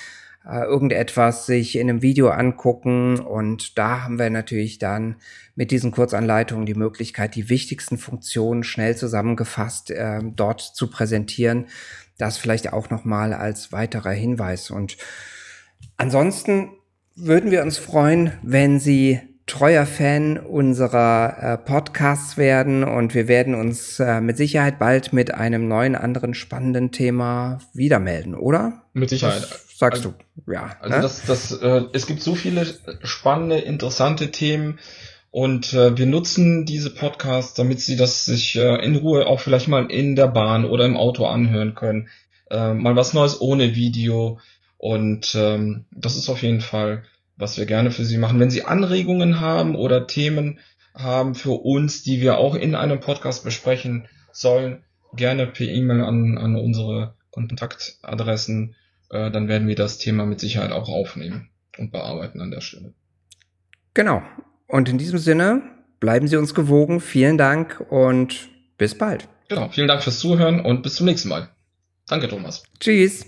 äh, 0.46 0.64
irgendetwas 0.64 1.46
sich 1.46 1.78
in 1.78 1.90
einem 1.90 2.02
Video 2.02 2.30
angucken. 2.30 3.20
Und 3.20 3.78
da 3.78 4.04
haben 4.04 4.20
wir 4.20 4.30
natürlich 4.30 4.80
dann 4.80 5.18
mit 5.56 5.72
diesen 5.72 5.92
Kurzanleitungen 5.92 6.66
die 6.66 6.76
Möglichkeit, 6.76 7.36
die 7.36 7.50
wichtigsten 7.50 7.98
Funktionen 7.98 8.64
schnell 8.64 8.96
zusammengefasst 8.96 9.92
äh, 9.92 10.22
dort 10.24 10.62
zu 10.62 10.90
präsentieren. 10.90 11.68
Das 12.18 12.38
vielleicht 12.38 12.72
auch 12.74 12.90
nochmal 12.90 13.34
als 13.34 13.72
weiterer 13.72 14.12
Hinweis. 14.12 14.72
Und 14.72 14.98
ansonsten 15.98 16.70
würden 17.16 17.52
wir 17.52 17.62
uns 17.64 17.78
freuen, 17.78 18.34
wenn 18.42 18.80
Sie 18.80 19.20
treuer 19.52 19.86
Fan 19.86 20.38
unserer 20.38 21.36
äh, 21.38 21.58
Podcasts 21.58 22.38
werden 22.38 22.86
und 22.86 23.14
wir 23.14 23.28
werden 23.28 23.54
uns 23.54 24.00
äh, 24.00 24.22
mit 24.22 24.38
Sicherheit 24.38 24.80
bald 24.80 25.12
mit 25.12 25.34
einem 25.34 25.68
neuen 25.68 25.96
anderen 25.96 26.34
spannenden 26.34 26.94
Thema 26.94 27.60
wieder 27.74 28.00
melden, 28.00 28.34
oder? 28.34 28.84
Mit 28.94 29.10
Sicherheit. 29.10 29.42
Was 29.42 29.78
sagst 29.78 30.06
also, 30.06 30.14
du? 30.46 30.54
Ja. 30.54 30.78
Also 30.80 30.96
ne? 30.96 31.02
das, 31.02 31.26
das, 31.26 31.52
äh, 31.52 31.84
es 31.92 32.08
gibt 32.08 32.22
so 32.22 32.34
viele 32.34 32.66
spannende, 33.04 33.58
interessante 33.58 34.32
Themen 34.32 34.80
und 35.32 35.74
äh, 35.74 35.98
wir 35.98 36.06
nutzen 36.06 36.66
diese 36.66 36.90
Podcasts, 36.90 37.54
damit 37.54 37.82
Sie 37.82 37.98
das 37.98 38.24
sich 38.24 38.56
äh, 38.56 38.76
in 38.86 38.96
Ruhe 38.96 39.28
auch 39.28 39.42
vielleicht 39.42 39.68
mal 39.68 39.92
in 39.92 40.16
der 40.16 40.28
Bahn 40.28 40.64
oder 40.64 40.86
im 40.86 40.96
Auto 40.96 41.26
anhören 41.26 41.76
können. 41.76 42.08
Äh, 42.50 42.74
mal 42.74 42.96
was 42.96 43.14
Neues 43.14 43.42
ohne 43.42 43.76
Video 43.76 44.40
und 44.78 45.36
ähm, 45.36 45.84
das 45.92 46.16
ist 46.16 46.30
auf 46.30 46.42
jeden 46.42 46.62
Fall 46.62 47.04
was 47.42 47.58
wir 47.58 47.66
gerne 47.66 47.92
für 47.92 48.06
Sie 48.06 48.18
machen. 48.18 48.40
Wenn 48.40 48.52
Sie 48.52 48.64
Anregungen 48.64 49.42
haben 49.42 49.76
oder 49.76 50.08
Themen 50.08 50.60
haben 50.94 51.36
für 51.36 51.52
uns, 51.52 52.04
die 52.04 52.22
wir 52.22 52.38
auch 52.38 52.56
in 52.56 52.76
einem 52.76 53.00
Podcast 53.00 53.44
besprechen 53.44 54.08
sollen, 54.32 54.84
gerne 55.14 55.48
per 55.48 55.68
E-Mail 55.68 56.02
an, 56.02 56.38
an 56.38 56.56
unsere 56.56 57.16
Kontaktadressen. 57.32 58.76
Äh, 59.10 59.32
dann 59.32 59.48
werden 59.48 59.68
wir 59.68 59.76
das 59.76 59.98
Thema 59.98 60.26
mit 60.26 60.40
Sicherheit 60.40 60.72
auch 60.72 60.90
aufnehmen 60.90 61.50
und 61.78 61.92
bearbeiten 61.92 62.42
an 62.42 62.52
der 62.52 62.62
Stelle. 62.62 62.94
Genau. 63.94 64.22
Und 64.68 64.88
in 64.88 64.98
diesem 64.98 65.20
Sinne 65.20 65.62
bleiben 66.00 66.28
Sie 66.28 66.38
uns 66.38 66.54
gewogen. 66.54 67.02
Vielen 67.02 67.38
Dank 67.38 67.86
und 67.90 68.50
bis 68.78 68.98
bald. 68.98 69.28
Genau. 69.50 69.70
Vielen 69.70 69.88
Dank 69.88 70.04
fürs 70.04 70.20
Zuhören 70.20 70.62
und 70.62 70.84
bis 70.84 70.96
zum 70.96 71.08
nächsten 71.08 71.30
Mal. 71.30 71.50
Danke, 72.08 72.28
Thomas. 72.30 72.64
Tschüss. 72.80 73.26